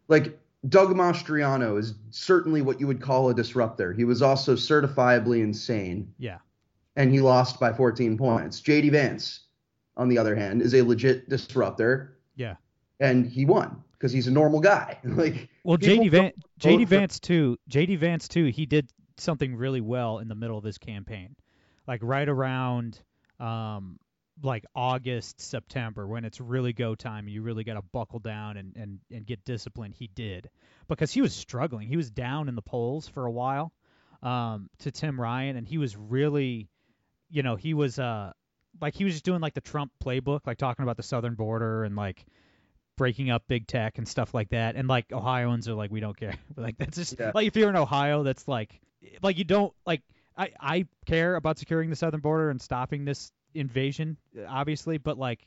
like 0.09 0.39
Doug 0.69 0.95
Mastriano 0.95 1.79
is 1.79 1.95
certainly 2.11 2.63
what 2.63 2.81
you 2.81 2.87
would 2.87 3.01
call 3.01 3.29
a 3.29 3.35
disruptor. 3.35 3.93
He 3.93 4.05
was 4.05 4.23
also 4.23 4.55
certifiably 4.55 5.43
insane. 5.43 6.13
yeah, 6.19 6.39
and 6.97 7.11
he 7.11 7.21
lost 7.21 7.59
by 7.59 7.73
14 7.73 8.17
points. 8.17 8.61
JD 8.61 8.93
Vance, 8.93 9.41
on 9.97 10.09
the 10.09 10.19
other 10.19 10.37
hand, 10.37 10.63
is 10.63 10.75
a 10.75 10.83
legit 10.83 11.29
disruptor, 11.29 12.17
yeah. 12.37 12.55
and 13.01 13.27
he 13.27 13.45
won 13.45 13.83
because 14.03 14.13
he's 14.13 14.27
a 14.27 14.33
normal 14.33 14.59
guy. 14.59 14.99
like, 15.05 15.49
Well, 15.63 15.79
JD 15.79 16.11
Van 16.11 16.33
JD 16.59 16.89
Vance 16.89 17.21
too. 17.21 17.57
JD 17.71 17.99
Vance 17.99 18.27
too. 18.27 18.47
He 18.47 18.67
did 18.67 18.91
something 19.17 19.55
really 19.55 19.81
well 19.81 20.19
in 20.19 20.27
the 20.27 20.35
middle 20.35 20.59
of 20.59 20.65
his 20.65 20.77
campaign, 20.77 21.37
like 21.87 22.01
right 22.03 22.29
around 22.29 23.01
um 23.39 23.99
like 24.43 24.65
August 24.75 25.41
September 25.41 26.07
when 26.07 26.25
it's 26.25 26.41
really 26.41 26.73
go 26.73 26.97
time. 26.97 27.29
You 27.29 27.43
really 27.43 27.63
got 27.63 27.75
to 27.75 27.83
buckle 27.93 28.19
down 28.19 28.57
and 28.57 28.75
and 28.77 28.99
and 29.13 29.25
get 29.25 29.45
disciplined. 29.45 29.95
He 29.95 30.09
did 30.09 30.51
because 30.89 31.13
he 31.13 31.23
was 31.23 31.33
struggling. 31.33 31.87
He 31.87 31.97
was 31.97 32.11
down 32.11 32.49
in 32.49 32.57
the 32.57 32.63
polls 32.63 33.07
for 33.07 33.25
a 33.25 33.31
while 33.31 33.73
um 34.23 34.69
to 34.81 34.91
Tim 34.91 35.21
Ryan, 35.21 35.57
and 35.57 35.67
he 35.67 35.79
was 35.79 35.97
really, 35.97 36.69
you 37.31 37.45
know, 37.45 37.55
he 37.55 37.73
was 37.73 38.01
uh 38.01 38.33
like 38.81 38.95
he 38.97 39.05
was 39.05 39.13
just 39.13 39.25
doing 39.25 39.41
like 39.41 39.55
the 39.55 39.61
Trump 39.61 39.93
playbook, 40.05 40.41
like 40.45 40.59
talking 40.59 40.83
about 40.83 40.97
the 40.97 41.05
southern 41.05 41.35
border 41.35 41.85
and 41.85 41.95
like 41.95 42.27
breaking 42.97 43.31
up 43.31 43.45
big 43.49 43.67
tech 43.67 43.99
and 43.99 44.07
stuff 44.07 44.35
like 44.35 44.51
that. 44.51 44.77
And 44.77 44.89
like 44.89 45.13
Ohioans 45.13 45.69
are 45.69 45.75
like, 45.75 45.91
we 45.91 46.01
don't 46.01 46.17
care. 46.17 46.35
like 46.57 46.77
that's 46.79 46.97
just 46.97 47.19
Yeah. 47.19 47.33
like 47.35 47.47
if 47.47 47.57
you're 47.57 47.71
in 47.71 47.77
Ohio, 47.77 48.23
that's 48.23 48.47
like 48.47 48.81
like 49.23 49.39
you 49.39 49.45
don't 49.45 49.73
like 49.87 50.03
I 50.37 50.51
I 50.61 50.87
care 51.07 51.37
about 51.37 51.59
securing 51.59 51.91
the 51.91 51.97
southern 51.97 52.21
border 52.21 52.51
and 52.51 52.61
stopping 52.61 53.05
this 53.05 53.33
invasion, 53.55 54.17
obviously, 54.49 54.99
but 54.99 55.19
like 55.19 55.47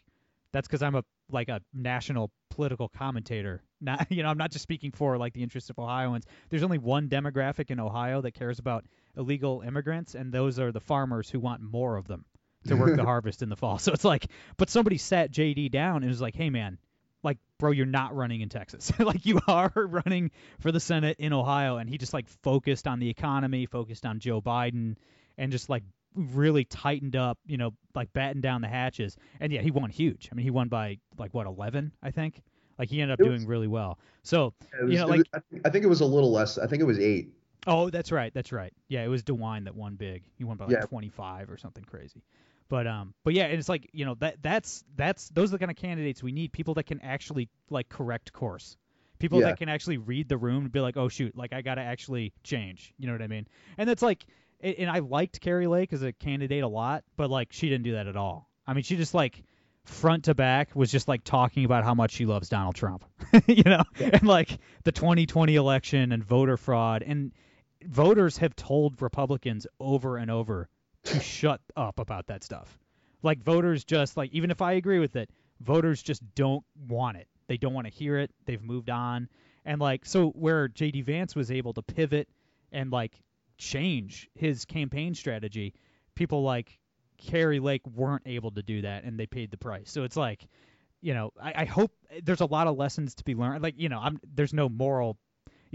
that's 0.52 0.68
because 0.68 0.82
I'm 0.84 0.96
a 0.96 1.04
like 1.32 1.50
a 1.50 1.62
national 1.74 2.32
political 2.52 2.88
commentator. 2.90 3.62
Not 3.82 4.08
you 4.12 4.24
know 4.24 4.30
I'm 4.30 4.38
not 4.38 4.52
just 4.52 4.64
speaking 4.64 4.92
for 4.92 5.18
like 5.18 5.34
the 5.34 5.44
interests 5.44 5.70
of 5.70 5.80
Ohioans. 5.80 6.26
There's 6.50 6.64
only 6.64 6.78
one 6.78 7.10
demographic 7.10 7.72
in 7.72 7.80
Ohio 7.80 8.22
that 8.22 8.32
cares 8.34 8.60
about 8.60 8.86
illegal 9.18 9.62
immigrants, 9.66 10.16
and 10.16 10.32
those 10.32 10.60
are 10.60 10.72
the 10.72 10.80
farmers 10.82 11.30
who 11.30 11.40
want 11.40 11.62
more 11.62 11.96
of 11.96 12.08
them 12.08 12.26
to 12.68 12.76
work 12.76 12.96
the 12.96 13.04
harvest 13.14 13.42
in 13.42 13.50
the 13.50 13.56
fall. 13.56 13.78
So 13.80 13.92
it's 13.94 14.04
like, 14.04 14.26
but 14.58 14.70
somebody 14.70 14.98
sat 14.98 15.32
JD 15.32 15.72
down 15.72 15.98
and 15.98 16.08
was 16.08 16.22
like, 16.22 16.36
hey 16.36 16.50
man, 16.50 16.78
like 17.26 17.38
bro, 17.60 17.72
you're 17.72 17.86
not 17.86 18.16
running 18.16 18.40
in 18.40 18.48
Texas. 18.48 18.92
like 19.00 19.26
you 19.26 19.40
are 19.48 19.72
running 19.76 20.32
for 20.60 20.72
the 20.72 20.80
Senate 20.80 21.18
in 21.20 21.34
Ohio, 21.34 21.76
and 21.78 21.90
he 21.90 21.98
just 21.98 22.14
like 22.14 22.30
focused 22.44 22.88
on 22.88 23.00
the 23.00 23.10
economy, 23.10 23.66
focused 23.66 24.06
on 24.06 24.20
Joe 24.20 24.40
Biden, 24.42 24.96
and 25.38 25.52
just 25.52 25.68
like 25.68 25.84
really 26.16 26.64
tightened 26.64 27.18
up, 27.18 27.38
you 27.46 27.58
know, 27.58 27.72
like 27.94 28.14
batten 28.14 28.40
down 28.40 28.62
the 28.62 28.70
hatches. 28.70 29.18
And 29.42 29.52
yeah, 29.52 29.62
he 29.62 29.72
won 29.72 29.90
huge. 29.90 30.30
I 30.32 30.36
mean, 30.36 30.46
he 30.46 30.52
won 30.52 30.70
by 30.70 31.00
like 31.18 31.34
what 31.34 31.46
11, 31.46 31.92
I 32.02 32.12
think. 32.12 32.42
Like 32.80 32.90
he 32.90 33.02
ended 33.02 33.20
up 33.20 33.20
was- 33.20 33.28
doing 33.38 33.48
really 33.48 33.68
well. 33.68 34.00
So 34.24 34.54
was, 34.82 34.92
you 34.92 34.98
know, 35.00 35.08
like 35.08 35.18
was- 35.20 35.44
I, 35.66 35.70
think, 35.70 35.84
it 35.84 35.88
was 35.90 36.00
a 36.02 36.06
little 36.06 36.32
less. 36.32 36.58
I 36.58 36.68
think 36.68 36.82
it 36.82 36.86
was 36.86 37.00
eight. 37.00 37.34
Oh, 37.68 37.90
that's 37.90 38.12
right. 38.12 38.34
That's 38.34 38.52
right. 38.52 38.72
Yeah, 38.88 39.04
it 39.04 39.08
was 39.08 39.24
DeWine 39.24 39.66
that 39.66 39.76
won 39.76 39.96
big. 39.96 40.24
He 40.38 40.44
won 40.44 40.56
by 40.56 40.66
like 40.66 40.74
Yeah. 40.74 40.82
25 40.82 41.50
or 41.50 41.58
something 41.58 41.84
crazy. 41.84 42.24
But 42.68 42.88
um, 42.88 43.14
but 43.24 43.34
yeah, 43.34 43.46
and 43.46 43.60
it's 43.60 43.70
like 43.70 43.90
you 43.94 44.06
know 44.06 44.16
that 44.16 44.42
that's 44.42 44.84
that's 44.96 45.30
those 45.30 45.50
are 45.50 45.58
the 45.58 45.60
kind 45.60 45.72
of 45.72 45.78
candidates 45.78 46.24
we 46.24 46.32
need. 46.32 46.52
People 46.52 46.74
that 46.76 46.86
can 46.86 47.00
actually 47.02 47.50
like 47.70 47.90
correct 47.90 48.34
course. 48.34 48.78
People 49.20 49.40
Yeah. 49.40 49.48
that 49.48 49.58
can 49.60 49.70
actually 49.70 49.98
read 49.98 50.28
the 50.28 50.38
room 50.38 50.64
and 50.64 50.72
be 50.72 50.80
like, 50.80 50.98
oh 50.98 51.08
shoot, 51.08 51.38
like 51.38 51.54
I 51.54 51.62
gotta 51.62 51.82
actually 51.82 52.34
change. 52.44 52.94
You 52.98 53.08
know 53.08 53.14
what 53.14 53.22
I 53.22 53.28
mean? 53.28 53.48
And 53.78 53.88
that's 53.88 54.02
like, 54.02 54.26
and 54.62 54.90
I 54.90 55.00
liked 55.00 55.40
Kari 55.42 55.68
Lake 55.68 55.94
as 55.94 56.02
a 56.02 56.12
candidate 56.12 56.64
a 56.64 56.68
lot, 56.68 57.04
but 57.16 57.30
like 57.30 57.50
she 57.54 57.70
didn't 57.70 57.84
do 57.84 57.94
that 57.94 58.08
at 58.08 58.18
all. 58.18 58.50
I 58.68 58.74
mean, 58.74 58.84
she 58.84 58.98
just 58.98 59.14
like 59.14 59.44
front 59.84 60.26
to 60.26 60.34
back 60.34 60.76
was 60.76 60.92
just 60.92 61.08
like 61.08 61.24
talking 61.24 61.64
about 61.66 61.84
how 61.84 61.94
much 61.94 62.12
she 62.12 62.26
loves 62.26 62.50
Donald 62.50 62.76
Trump, 62.76 63.06
you 63.46 63.64
know, 63.64 63.84
and 64.00 64.24
like 64.24 64.58
the 64.84 64.92
2020 64.92 65.56
election 65.56 66.12
and 66.12 66.24
voter 66.24 66.58
fraud. 66.58 67.04
And 67.04 67.32
voters 67.86 68.38
have 68.38 68.56
told 68.56 69.02
Republicans 69.02 69.68
over 69.80 70.18
and 70.18 70.32
over 70.32 70.68
to 71.06 71.20
shut 71.20 71.62
up 71.76 72.00
about 72.00 72.28
that 72.28 72.44
stuff. 72.44 72.78
Like 73.24 73.42
voters 73.42 73.84
just 73.84 74.18
like 74.18 74.32
even 74.34 74.52
if 74.52 74.62
I 74.62 74.74
agree 74.74 75.00
with 75.00 75.16
it, 75.16 75.30
voters 75.62 76.02
just 76.02 76.22
don't 76.36 76.64
want 76.88 77.18
it. 77.18 77.28
They 77.48 77.58
don't 77.58 77.74
want 77.74 77.88
to 77.88 77.94
hear 77.94 78.18
it. 78.18 78.32
They've 78.46 78.62
moved 78.62 78.90
on. 78.90 79.30
And 79.66 79.82
like 79.82 80.06
so 80.06 80.30
where 80.32 80.68
JD 80.70 81.06
Vance 81.06 81.36
was 81.36 81.52
able 81.52 81.74
to 81.74 81.82
pivot 81.82 82.28
and 82.72 82.92
like 82.92 83.22
change 83.58 84.30
his 84.36 84.66
campaign 84.66 85.16
strategy, 85.16 85.74
people 86.16 86.44
like 86.44 86.80
Kari 87.18 87.60
Lake 87.60 87.86
weren't 87.88 88.24
able 88.26 88.52
to 88.52 88.62
do 88.62 88.82
that 88.82 89.04
and 89.04 89.20
they 89.20 89.26
paid 89.26 89.52
the 89.52 89.58
price. 89.58 89.90
So 89.90 90.04
it's 90.04 90.18
like, 90.18 90.48
you 91.02 91.14
know, 91.14 91.32
I, 91.42 91.54
I 91.58 91.66
hope 91.66 91.92
there's 92.24 92.42
a 92.42 92.46
lot 92.46 92.68
of 92.68 92.78
lessons 92.78 93.16
to 93.16 93.24
be 93.24 93.36
learned. 93.36 93.64
Like, 93.64 93.76
you 93.78 93.90
know, 93.90 94.00
I'm 94.00 94.20
there's 94.34 94.54
no 94.54 94.70
moral 94.70 95.18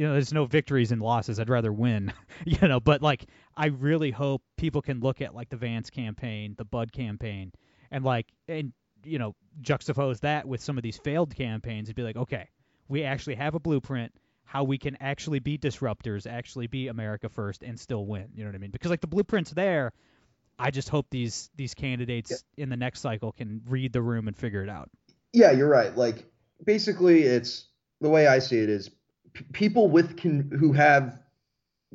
you 0.00 0.06
know, 0.06 0.14
there's 0.14 0.32
no 0.32 0.46
victories 0.46 0.92
and 0.92 1.02
losses. 1.02 1.38
I'd 1.38 1.50
rather 1.50 1.70
win, 1.70 2.10
you 2.46 2.66
know. 2.66 2.80
But 2.80 3.02
like, 3.02 3.26
I 3.54 3.66
really 3.66 4.10
hope 4.10 4.42
people 4.56 4.80
can 4.80 5.00
look 5.00 5.20
at 5.20 5.34
like 5.34 5.50
the 5.50 5.58
Vance 5.58 5.90
campaign, 5.90 6.54
the 6.56 6.64
Budd 6.64 6.90
campaign, 6.90 7.52
and 7.90 8.02
like, 8.02 8.28
and 8.48 8.72
you 9.04 9.18
know, 9.18 9.34
juxtapose 9.60 10.20
that 10.20 10.48
with 10.48 10.62
some 10.62 10.78
of 10.78 10.82
these 10.82 10.96
failed 10.96 11.36
campaigns 11.36 11.90
and 11.90 11.96
be 11.96 12.02
like, 12.02 12.16
okay, 12.16 12.48
we 12.88 13.04
actually 13.04 13.34
have 13.34 13.54
a 13.54 13.60
blueprint 13.60 14.10
how 14.44 14.64
we 14.64 14.78
can 14.78 14.96
actually 15.02 15.38
be 15.38 15.58
disruptors, 15.58 16.26
actually 16.26 16.66
be 16.66 16.88
America 16.88 17.28
first, 17.28 17.62
and 17.62 17.78
still 17.78 18.06
win. 18.06 18.30
You 18.34 18.44
know 18.44 18.48
what 18.48 18.54
I 18.54 18.58
mean? 18.58 18.70
Because 18.70 18.90
like 18.90 19.02
the 19.02 19.06
blueprint's 19.06 19.50
there. 19.50 19.92
I 20.58 20.70
just 20.70 20.88
hope 20.88 21.08
these 21.10 21.50
these 21.56 21.74
candidates 21.74 22.30
yeah. 22.56 22.62
in 22.62 22.70
the 22.70 22.76
next 22.78 23.00
cycle 23.00 23.32
can 23.32 23.60
read 23.68 23.92
the 23.92 24.00
room 24.00 24.28
and 24.28 24.36
figure 24.36 24.62
it 24.62 24.70
out. 24.70 24.88
Yeah, 25.34 25.50
you're 25.50 25.68
right. 25.68 25.94
Like 25.94 26.24
basically, 26.64 27.24
it's 27.24 27.66
the 28.00 28.08
way 28.08 28.26
I 28.26 28.38
see 28.38 28.60
it 28.60 28.70
is 28.70 28.88
people 29.52 29.88
with 29.88 30.20
con- 30.20 30.50
who 30.58 30.72
have 30.72 31.20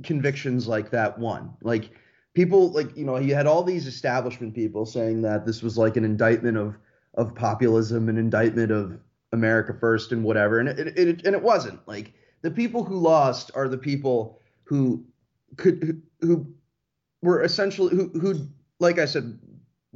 convictions 0.03 0.67
like 0.67 0.91
that 0.91 1.17
won. 1.17 1.53
Like 1.61 1.91
people 2.33 2.71
like 2.71 2.95
you 2.97 3.05
know 3.05 3.17
you 3.17 3.35
had 3.35 3.47
all 3.47 3.63
these 3.63 3.87
establishment 3.87 4.53
people 4.53 4.85
saying 4.85 5.21
that 5.23 5.45
this 5.45 5.61
was 5.61 5.77
like 5.77 5.97
an 5.97 6.05
indictment 6.05 6.57
of 6.57 6.77
of 7.15 7.33
populism, 7.35 8.09
an 8.09 8.17
indictment 8.17 8.71
of 8.71 8.99
America 9.31 9.73
first 9.73 10.11
and 10.11 10.23
whatever, 10.23 10.59
and 10.59 10.69
it, 10.69 10.79
it, 10.79 10.97
it 10.97 11.25
and 11.25 11.35
it 11.35 11.41
wasn't. 11.41 11.85
Like 11.87 12.13
the 12.41 12.51
people 12.51 12.83
who 12.83 12.97
lost 12.97 13.51
are 13.55 13.67
the 13.67 13.77
people 13.77 14.39
who 14.63 15.05
could 15.57 16.01
who, 16.21 16.27
who 16.27 16.53
were 17.21 17.43
essentially 17.43 17.95
who 17.95 18.09
who 18.19 18.47
like 18.79 18.99
I 18.99 19.05
said, 19.05 19.39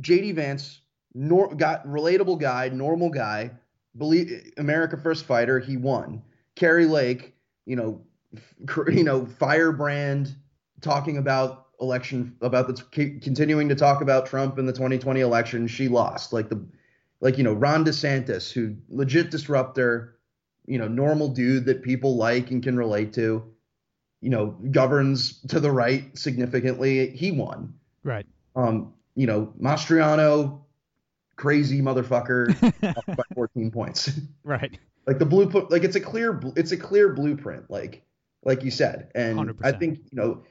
JD 0.02 0.36
Vance, 0.36 0.82
nor, 1.14 1.54
got 1.54 1.86
relatable 1.86 2.40
guy, 2.40 2.70
normal 2.70 3.10
guy, 3.10 3.52
believe 3.98 4.54
America 4.58 4.98
first 4.98 5.26
fighter, 5.26 5.60
he 5.60 5.78
won. 5.78 6.22
Kari 6.60 6.86
Lake, 6.86 7.36
you 7.66 7.76
know, 7.76 8.02
you 8.92 9.04
know, 9.04 9.26
firebrand 9.26 10.36
talking 10.82 11.18
about 11.18 11.68
election 11.82 12.36
about 12.42 12.68
the 12.68 12.74
continuing 13.22 13.70
to 13.70 13.76
talk 13.76 14.02
about 14.02 14.26
Trump 14.26 14.60
in 14.60 14.66
the 14.66 14.74
2020 14.74 15.22
election, 15.22 15.68
she 15.68 15.88
lost. 15.88 16.34
Like 16.34 16.50
the 16.50 16.64
like 17.22 17.38
you 17.38 17.44
know 17.44 17.54
Ron 17.54 17.86
DeSantis, 17.86 18.52
who 18.52 18.76
legit 18.90 19.32
disruptor, 19.32 20.20
you 20.66 20.78
know, 20.78 20.88
normal 20.88 21.30
dude 21.30 21.66
that 21.66 21.82
people 21.82 22.18
like 22.18 22.52
and 22.52 22.62
can 22.62 22.76
relate 22.76 23.14
to, 23.14 23.46
you 24.22 24.30
know, 24.30 24.58
governs 24.72 25.42
to 25.44 25.62
the 25.62 25.72
right 25.72 26.16
significantly. 26.18 27.10
He 27.12 27.32
won. 27.32 27.74
Right. 28.04 28.26
Um, 28.56 28.94
you 29.16 29.28
know, 29.28 29.54
Mastriano, 29.62 30.62
crazy 31.38 31.82
motherfucker, 31.82 32.54
by 33.16 33.24
14 33.34 33.72
points. 33.72 34.12
Right 34.44 34.78
like 35.06 35.20
the 35.20 35.26
blueprint 35.26 35.72
like 35.72 35.84
it's 35.84 35.96
a 35.96 36.00
clear 36.00 36.40
it's 36.56 36.72
a 36.72 36.78
clear 36.78 37.14
blueprint 37.14 37.70
like 37.70 38.04
like 38.44 38.64
you 38.64 38.72
said. 38.72 39.12
And 39.16 39.38
100%. 39.38 39.58
i 39.64 39.72
think 39.72 40.00
you 40.12 40.18
know 40.18 40.44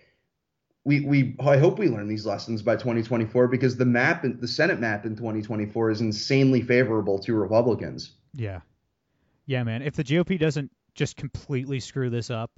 we 0.85 1.01
we 1.01 1.37
i 1.41 1.57
hope 1.57 1.79
we 1.79 1.89
learn 1.89 2.09
these 2.09 2.27
lessons 2.27 2.63
by 2.63 2.75
2024 2.75 3.49
because 3.49 3.77
the 3.77 3.85
map 3.85 4.25
the 4.25 4.49
senate 4.49 4.81
map 4.81 5.05
in 5.07 5.17
2024 5.17 5.91
is 5.91 6.01
insanely 6.01 6.63
favorable 6.63 7.19
to 7.21 7.35
republicans. 7.35 8.13
Yeah. 8.35 8.61
Yeah 9.47 9.63
man. 9.65 9.83
If 9.83 9.95
the 9.95 10.05
gop 10.05 10.39
doesn't 10.39 10.71
just 10.95 11.17
completely 11.17 11.81
screw 11.81 12.11
this 12.11 12.31
up 12.31 12.51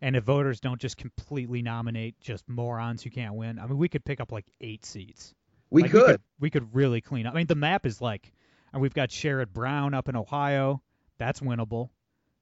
and 0.00 0.16
if 0.16 0.24
voters 0.24 0.60
don't 0.60 0.80
just 0.80 0.96
completely 0.96 1.62
nominate 1.62 2.18
just 2.20 2.48
morons 2.48 3.02
who 3.02 3.10
can't 3.10 3.34
win 3.34 3.58
i 3.58 3.66
mean 3.66 3.78
we 3.78 3.88
could 3.88 4.04
pick 4.04 4.20
up 4.20 4.32
like 4.32 4.46
eight 4.60 4.84
seats. 4.84 5.34
We, 5.70 5.82
like, 5.82 5.90
could. 5.90 6.00
we 6.00 6.06
could. 6.06 6.20
we 6.40 6.50
could 6.50 6.74
really 6.74 7.00
clean 7.00 7.26
up. 7.26 7.34
I 7.34 7.38
mean 7.38 7.46
the 7.46 7.54
map 7.54 7.86
is 7.86 8.00
like 8.00 8.32
and 8.72 8.82
we've 8.82 8.94
got 8.94 9.08
sherrod 9.08 9.52
brown 9.52 9.94
up 9.94 10.08
in 10.08 10.16
ohio 10.16 10.82
that's 11.22 11.40
winnable, 11.40 11.90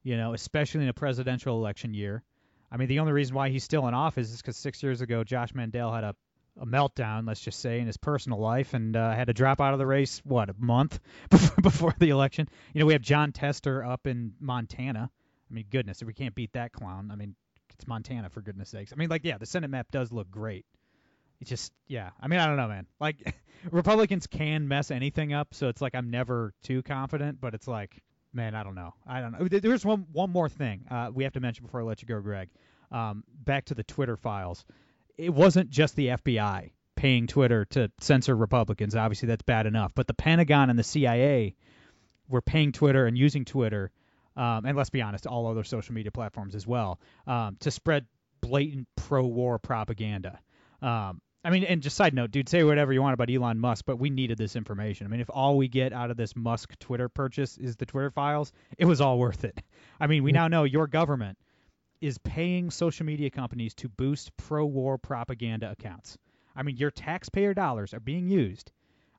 you 0.03 0.17
know, 0.17 0.33
especially 0.33 0.83
in 0.83 0.89
a 0.89 0.95
presidential 0.95 1.57
election 1.57 1.93
year. 1.93 2.23
I 2.73 2.79
mean, 2.79 2.89
the 2.89 3.01
only 3.01 3.13
reason 3.13 3.35
why 3.35 3.51
he's 3.51 3.63
still 3.63 3.87
in 3.89 3.95
office 3.95 4.31
is 4.31 4.39
because 4.39 4.57
six 4.57 4.83
years 4.83 5.03
ago 5.03 5.23
Josh 5.23 5.55
Mandel 5.55 5.93
had 5.93 6.05
a, 6.05 6.15
a 6.59 6.65
meltdown, 6.65 7.27
let's 7.27 7.41
just 7.41 7.61
say, 7.61 7.81
in 7.81 7.87
his 7.87 7.99
personal 7.99 8.39
life 8.39 8.73
and 8.73 8.97
uh, 8.97 9.13
had 9.13 9.27
to 9.27 9.35
drop 9.35 9.61
out 9.61 9.75
of 9.75 9.79
the 9.79 9.87
race, 9.87 10.23
what, 10.25 10.49
a 10.49 10.55
month 10.59 10.99
before, 11.31 11.63
before 11.63 11.95
the 11.99 12.09
election. 12.09 12.49
You 12.73 12.81
know, 12.81 12.87
we 12.87 12.95
have 12.95 13.03
Jon 13.03 13.33
Tester 13.33 13.85
up 13.85 14.07
in 14.07 14.33
Montana. 14.41 15.11
I 15.51 15.55
mean, 15.55 15.67
goodness, 15.71 16.01
if 16.01 16.07
we 16.07 16.15
can't 16.15 16.35
beat 16.35 16.55
that 16.55 16.73
clown, 16.73 17.11
I 17.13 17.17
mean, 17.17 17.35
it's 17.75 17.87
Montana, 17.87 18.31
for 18.31 18.41
goodness 18.41 18.71
sakes. 18.71 18.93
I 18.95 18.97
mean, 18.97 19.11
like, 19.11 19.25
yeah, 19.25 19.37
the 19.37 19.47
Senate 19.47 19.69
map 19.69 19.89
does 19.91 20.11
look 20.11 20.31
great. 20.31 20.65
It's 21.41 21.51
just, 21.51 21.73
yeah. 21.87 22.11
I 22.21 22.29
mean, 22.29 22.39
I 22.39 22.47
don't 22.47 22.57
know, 22.57 22.69
man. 22.69 22.87
Like, 22.99 23.35
Republicans 23.71 24.27
can 24.27 24.69
mess 24.69 24.91
anything 24.91 25.35
up, 25.35 25.55
so 25.55 25.69
it's 25.69 25.83
like 25.83 25.95
I'm 25.95 26.11
never 26.11 26.55
too 26.63 26.83
confident, 26.83 27.41
but 27.41 27.55
it's 27.55 27.69
like 27.69 28.01
man, 28.33 28.55
I 28.55 28.63
don't 28.63 28.75
know. 28.75 28.95
I 29.07 29.21
don't 29.21 29.33
know. 29.33 29.49
There's 29.49 29.85
one 29.85 30.07
one 30.13 30.31
more 30.31 30.49
thing 30.49 30.87
uh, 30.91 31.11
we 31.13 31.25
have 31.25 31.33
to 31.35 31.41
mention 31.41 31.65
before 31.65 31.81
I 31.81 31.85
let 31.85 32.03
you 32.03 32.09
go, 32.09 32.21
Greg. 32.21 32.49
Um, 32.91 33.25
back 33.45 33.67
to 33.67 33.75
the 33.75 33.85
Twitter 33.85 34.17
files. 34.17 34.65
It 35.17 35.33
wasn't 35.33 35.71
just 35.71 35.97
the 35.97 36.09
FBI 36.09 36.71
paying 36.97 37.27
Twitter 37.27 37.65
to 37.67 37.91
censor 38.01 38.37
Republicans. 38.37 38.97
Obviously, 38.97 39.29
that's 39.29 39.43
bad 39.43 39.67
enough. 39.67 39.93
But 39.95 40.07
the 40.07 40.15
Pentagon 40.15 40.71
and 40.71 40.79
the 40.79 40.85
CIA 40.85 41.55
were 42.29 42.43
paying 42.43 42.73
Twitter 42.73 43.07
and 43.07 43.17
using 43.17 43.45
Twitter, 43.45 43.91
um, 44.37 44.65
and 44.65 44.77
let's 44.77 44.91
be 44.91 45.03
honest, 45.03 45.27
all 45.27 45.47
other 45.47 45.65
social 45.65 45.95
media 45.95 46.11
platforms 46.11 46.55
as 46.55 46.67
well, 46.67 47.01
um, 47.27 47.57
to 47.61 47.71
spread 47.71 48.07
blatant 48.41 48.89
pro-war 48.97 49.59
propaganda. 49.59 50.41
Um, 50.83 51.21
I 51.43 51.51
mean, 51.51 51.65
and 51.65 51.81
just 51.83 51.97
side 51.97 52.13
note, 52.13 52.31
dude, 52.31 52.51
say 52.51 52.65
whatever 52.65 52.93
you 52.93 53.01
want 53.01 53.15
about 53.15 53.31
Elon 53.31 53.59
Musk, 53.59 53.87
but 53.87 53.97
we 53.97 54.11
needed 54.11 54.37
this 54.37 54.57
information. 54.57 55.07
I 55.07 55.11
mean, 55.11 55.21
if 55.21 55.31
all 55.31 55.57
we 55.57 55.69
get 55.69 55.93
out 55.93 56.11
of 56.11 56.19
this 56.19 56.37
Musk 56.37 56.79
Twitter 56.79 57.09
purchase 57.09 57.57
is 57.57 57.77
the 57.77 57.87
Twitter 57.87 58.11
files, 58.11 58.53
it 58.77 58.85
was 58.85 59.01
all 59.01 59.19
worth 59.19 59.45
it. 59.45 59.59
I 59.99 60.07
mean, 60.07 60.23
we 60.23 60.33
now 60.33 60.49
know 60.49 60.65
your 60.65 60.87
government 60.87 61.39
is 62.01 62.19
paying 62.19 62.71
social 62.71 63.07
media 63.07 63.31
companies 63.31 63.75
to 63.75 63.89
boost 63.89 64.37
pro 64.37 64.67
war 64.67 64.99
propaganda 64.99 65.71
accounts. 65.71 66.19
I 66.55 66.63
mean, 66.63 66.77
your 66.77 66.91
taxpayer 66.91 67.55
dollars 67.55 67.95
are 67.95 68.01
being 68.01 68.29
used 68.29 68.71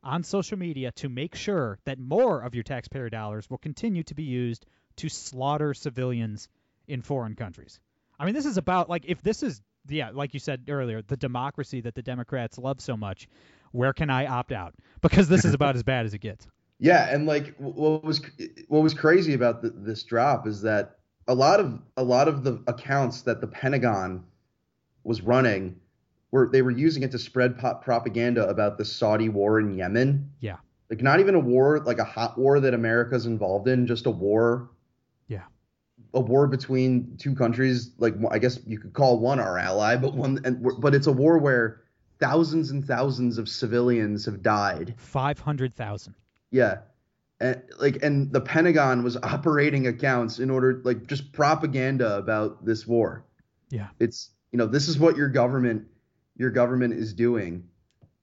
on 0.04 0.24
social 0.24 0.58
media 0.58 0.92
to 0.92 1.10
make 1.10 1.36
sure 1.36 1.80
that 1.86 2.00
more 2.00 2.42
of 2.42 2.54
your 2.56 2.64
taxpayer 2.64 3.10
dollars 3.10 3.50
will 3.50 3.58
continue 3.58 4.04
to 4.04 4.16
be 4.16 4.24
used 4.24 4.66
to 4.98 5.10
slaughter 5.10 5.74
civilians 5.74 6.50
in 6.88 7.02
foreign 7.02 7.36
countries. 7.36 7.80
I 8.20 8.26
mean, 8.26 8.36
this 8.36 8.46
is 8.46 8.58
about 8.58 8.90
like 8.90 9.06
if 9.08 9.22
this 9.24 9.42
is 9.42 9.62
yeah, 9.88 10.12
like 10.12 10.34
you 10.34 10.40
said 10.40 10.64
earlier, 10.70 11.02
the 11.02 11.18
democracy 11.18 11.82
that 11.82 11.96
the 11.96 12.02
Democrats 12.02 12.58
love 12.58 12.82
so 12.82 12.96
much. 12.96 13.28
Where 13.72 13.94
can 13.94 14.10
I 14.10 14.26
opt 14.28 14.52
out? 14.52 14.74
Because 15.02 15.28
this 15.28 15.46
is 15.46 15.56
about 15.56 15.76
as 15.76 15.82
bad 15.82 16.06
as 16.06 16.14
it 16.14 16.20
gets. 16.20 16.48
Yeah, 16.78 17.14
and 17.14 17.26
like 17.26 17.56
what 17.58 18.04
was 18.04 18.22
what 18.68 18.82
was 18.82 18.94
crazy 18.94 19.34
about 19.34 19.62
the, 19.62 19.70
this 19.72 20.04
drop 20.04 20.48
is 20.48 20.62
that 20.62 20.98
a 21.28 21.34
lot 21.34 21.60
of 21.60 21.80
a 21.96 22.04
lot 22.04 22.28
of 22.28 22.44
the 22.44 22.64
accounts 22.68 23.22
that 23.24 23.42
the 23.42 23.48
Pentagon 23.48 24.24
was 25.04 25.22
running 25.22 25.80
were 26.32 26.50
they 26.52 26.64
were 26.64 26.72
using 26.72 27.04
it 27.04 27.12
to 27.12 27.20
spread 27.20 27.58
pop 27.58 27.84
propaganda 27.84 28.48
about 28.48 28.78
the 28.78 28.86
Saudi 28.86 29.30
war 29.30 29.60
in 29.60 29.76
Yemen. 29.78 30.32
Yeah. 30.40 30.58
Like 30.90 31.02
not 31.02 31.20
even 31.20 31.36
a 31.36 31.40
war 31.40 31.80
like 31.80 32.00
a 32.00 32.04
hot 32.04 32.38
war 32.38 32.60
that 32.60 32.74
America's 32.74 33.28
involved 33.28 33.68
in, 33.68 33.86
just 33.86 34.08
a 34.08 34.12
war 34.12 34.71
a 36.14 36.20
war 36.20 36.48
between 36.48 37.16
two 37.18 37.36
countries. 37.36 37.92
Like 37.98 38.16
I 38.30 38.40
guess 38.40 38.60
you 38.66 38.80
could 38.80 38.94
call 38.94 39.20
one 39.20 39.40
our 39.40 39.58
ally, 39.58 39.96
but 39.96 40.14
one 40.14 40.40
and 40.44 40.66
but 40.80 40.94
it's 40.94 41.08
a 41.08 41.12
war 41.12 41.38
where 41.38 41.82
thousands 42.20 42.72
and 42.72 42.86
thousands 42.86 43.38
of 43.38 43.50
civilians 43.50 44.26
have 44.26 44.42
died. 44.42 44.96
Five 44.98 45.40
hundred 45.40 45.74
thousand. 45.74 46.16
Yeah. 46.52 46.80
And 47.40 47.62
like 47.80 48.04
and 48.04 48.32
the 48.32 48.42
Pentagon 48.42 49.04
was 49.04 49.18
operating 49.18 49.88
accounts 49.88 50.40
in 50.40 50.50
order 50.50 50.82
like 50.84 51.08
just 51.08 51.32
propaganda 51.32 52.18
about 52.18 52.64
this 52.66 52.86
war. 52.86 53.26
Yeah. 53.70 53.88
It's 54.00 54.30
you 54.52 54.58
know, 54.58 54.68
this 54.68 54.88
is 54.88 55.00
what 55.00 55.18
your 55.18 55.30
government 55.30 55.88
your 56.36 56.52
government 56.52 56.94
is 56.94 57.14
doing 57.14 57.64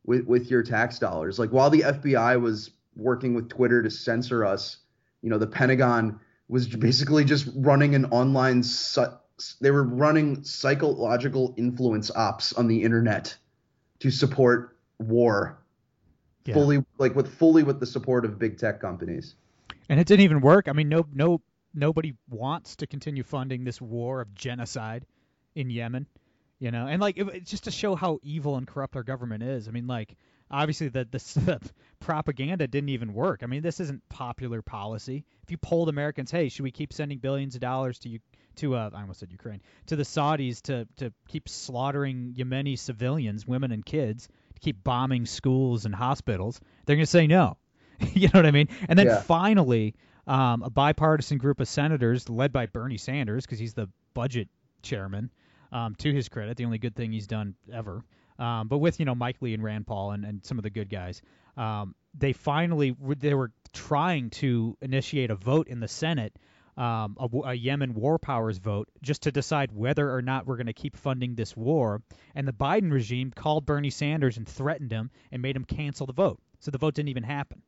with 0.05 0.27
with 0.27 0.51
your 0.51 0.62
tax 0.62 0.98
dollars. 0.98 1.38
Like 1.38 1.51
while 1.51 1.70
the 1.70 1.81
FBI 1.81 2.40
was 2.40 2.70
working 2.96 3.35
with 3.35 3.48
Twitter 3.48 3.83
to 3.83 3.90
censor 3.90 4.44
us, 4.44 4.79
you 5.22 5.31
know, 5.31 5.38
the 5.38 5.46
Pentagon 5.46 6.20
was 6.48 6.66
basically 6.66 7.24
just 7.24 7.48
running 7.54 7.94
an 7.94 8.06
online. 8.06 8.62
They 9.61 9.70
were 9.70 9.84
running 9.84 10.42
psychological 10.42 11.54
influence 11.56 12.11
ops 12.11 12.52
on 12.52 12.66
the 12.68 12.82
internet 12.82 13.37
to 14.00 14.11
support 14.11 14.76
war. 14.98 15.58
Yeah. 16.44 16.54
fully 16.54 16.84
like 16.96 17.14
with 17.14 17.28
fully 17.34 17.62
with 17.62 17.78
the 17.78 17.84
support 17.84 18.24
of 18.24 18.38
big 18.38 18.56
tech 18.56 18.80
companies. 18.80 19.34
And 19.90 20.00
it 20.00 20.06
didn't 20.06 20.22
even 20.22 20.40
work. 20.40 20.66
I 20.68 20.72
mean, 20.72 20.88
no, 20.88 21.04
no, 21.12 21.42
nobody 21.74 22.14
wants 22.28 22.76
to 22.76 22.87
continue 22.87 23.22
funding 23.22 23.64
this 23.64 23.80
war 23.80 24.20
of 24.20 24.34
genocide 24.34 25.04
in 25.54 25.70
Yemen, 25.70 26.06
you 26.58 26.70
know. 26.70 26.87
And 26.87 27.00
like, 27.00 27.18
it, 27.18 27.26
it's 27.34 27.50
just 27.50 27.64
to 27.64 27.70
show 27.70 27.94
how 27.94 28.18
evil 28.22 28.56
and 28.56 28.66
corrupt 28.66 28.96
our 28.96 29.02
government 29.02 29.42
is. 29.42 29.68
I 29.68 29.70
mean, 29.70 29.87
like, 29.87 30.16
obviously 30.50 30.88
the, 30.88 31.04
the 31.11 31.18
the 31.40 31.61
propaganda 32.00 32.66
didn't 32.66 32.90
even 32.90 33.12
work. 33.14 33.40
I 33.42 33.46
mean, 33.46 33.62
this 33.62 33.80
isn't 33.80 34.08
popular 34.08 34.62
policy. 34.62 35.24
If 35.42 35.50
you 35.50 35.56
polled 35.58 35.88
Americans, 35.88 36.30
hey, 36.30 36.48
should 36.48 36.62
we 36.62 36.70
keep 36.70 36.92
sending 36.92 37.18
billions 37.18 37.54
of 37.54 37.61
dollars 37.61 37.98
to 38.00 38.08
you 38.08 38.20
to 38.56 38.74
uh, 38.74 38.90
I 38.92 39.00
almost 39.00 39.20
said 39.20 39.30
Ukraine 39.30 39.61
to 39.87 39.96
the 39.96 40.02
Saudis 40.02 40.62
to 40.62 40.87
to 40.96 41.12
keep 41.28 41.48
slaughtering 41.48 42.34
Yemeni 42.37 42.78
civilians, 42.78 43.46
women 43.46 43.72
and 43.72 43.84
kids, 43.84 44.28
to 44.54 44.61
keep 44.61 44.82
bombing 44.82 45.26
schools 45.26 45.84
and 45.84 45.94
hospitals, 45.94 46.61
they're 46.87 46.96
gonna 46.96 47.06
say 47.06 47.26
no. 47.26 47.56
you 48.14 48.28
know 48.28 48.38
what 48.38 48.46
I 48.46 48.50
mean? 48.50 48.68
And 48.88 48.98
then 48.98 49.08
Yeah. 49.08 49.22
finally, 49.22 49.94
um, 50.26 50.62
a 50.62 50.70
bipartisan 50.70 51.38
group 51.38 51.61
of 51.61 51.68
senators 51.68 52.28
led 52.28 52.52
by 52.52 52.66
Bernie 52.66 52.96
Sanders, 52.98 53.44
because 53.46 53.58
he's 53.58 53.74
the 53.74 53.88
budget 54.14 54.48
chairman, 54.82 55.30
um, 55.72 55.94
to 55.96 56.12
his 56.12 56.28
credit, 56.28 56.56
the 56.56 56.64
only 56.64 56.78
good 56.78 56.94
thing 56.94 57.12
he's 57.12 57.26
done 57.26 57.54
ever. 57.72 58.04
Um, 58.38 58.68
but 58.68 58.79
with 58.79 59.01
you 59.01 59.07
know 59.07 59.14
Mike 59.14 59.37
Lee 59.40 59.55
and 59.55 59.62
Rand 59.62 59.87
Paul 59.87 60.12
and, 60.12 60.24
and 60.24 60.44
some 60.44 60.59
of 60.59 60.62
the 60.62 60.70
good 60.70 60.88
guys, 60.88 61.22
um, 61.57 61.94
they 62.16 62.33
finally 62.33 62.94
they 63.18 63.35
were 63.35 63.53
trying 63.72 64.31
to 64.31 64.77
initiate 64.81 65.31
a 65.31 65.35
vote 65.35 65.68
in 65.68 65.81
the 65.81 65.88
Senate, 65.88 66.33
um, 66.77 67.16
a, 67.18 67.29
a 67.48 67.55
Yemen 67.55 67.94
war 67.94 68.18
powers 68.18 68.59
vote, 68.59 68.88
just 69.03 69.22
to 69.22 69.33
decide 69.33 69.72
whether 69.72 70.12
or 70.14 70.22
not 70.22 70.46
we're 70.46 70.57
going 70.57 70.66
to 70.66 70.72
keep 70.72 70.96
funding 70.96 71.35
this 71.35 71.57
war. 71.57 72.03
And 72.35 72.46
the 72.46 72.53
Biden 72.53 72.92
regime 72.92 73.33
called 73.35 73.66
Bernie 73.66 73.90
Sanders 73.90 74.37
and 74.37 74.48
threatened 74.48 74.92
him 74.92 75.11
and 75.33 75.42
made 75.42 75.57
him 75.57 75.64
cancel 75.64 76.07
the 76.07 76.12
vote. 76.12 76.40
So 76.61 76.70
the 76.70 76.79
vote 76.79 76.94
didn't 76.94 77.09
even 77.11 77.24
happen. 77.24 77.62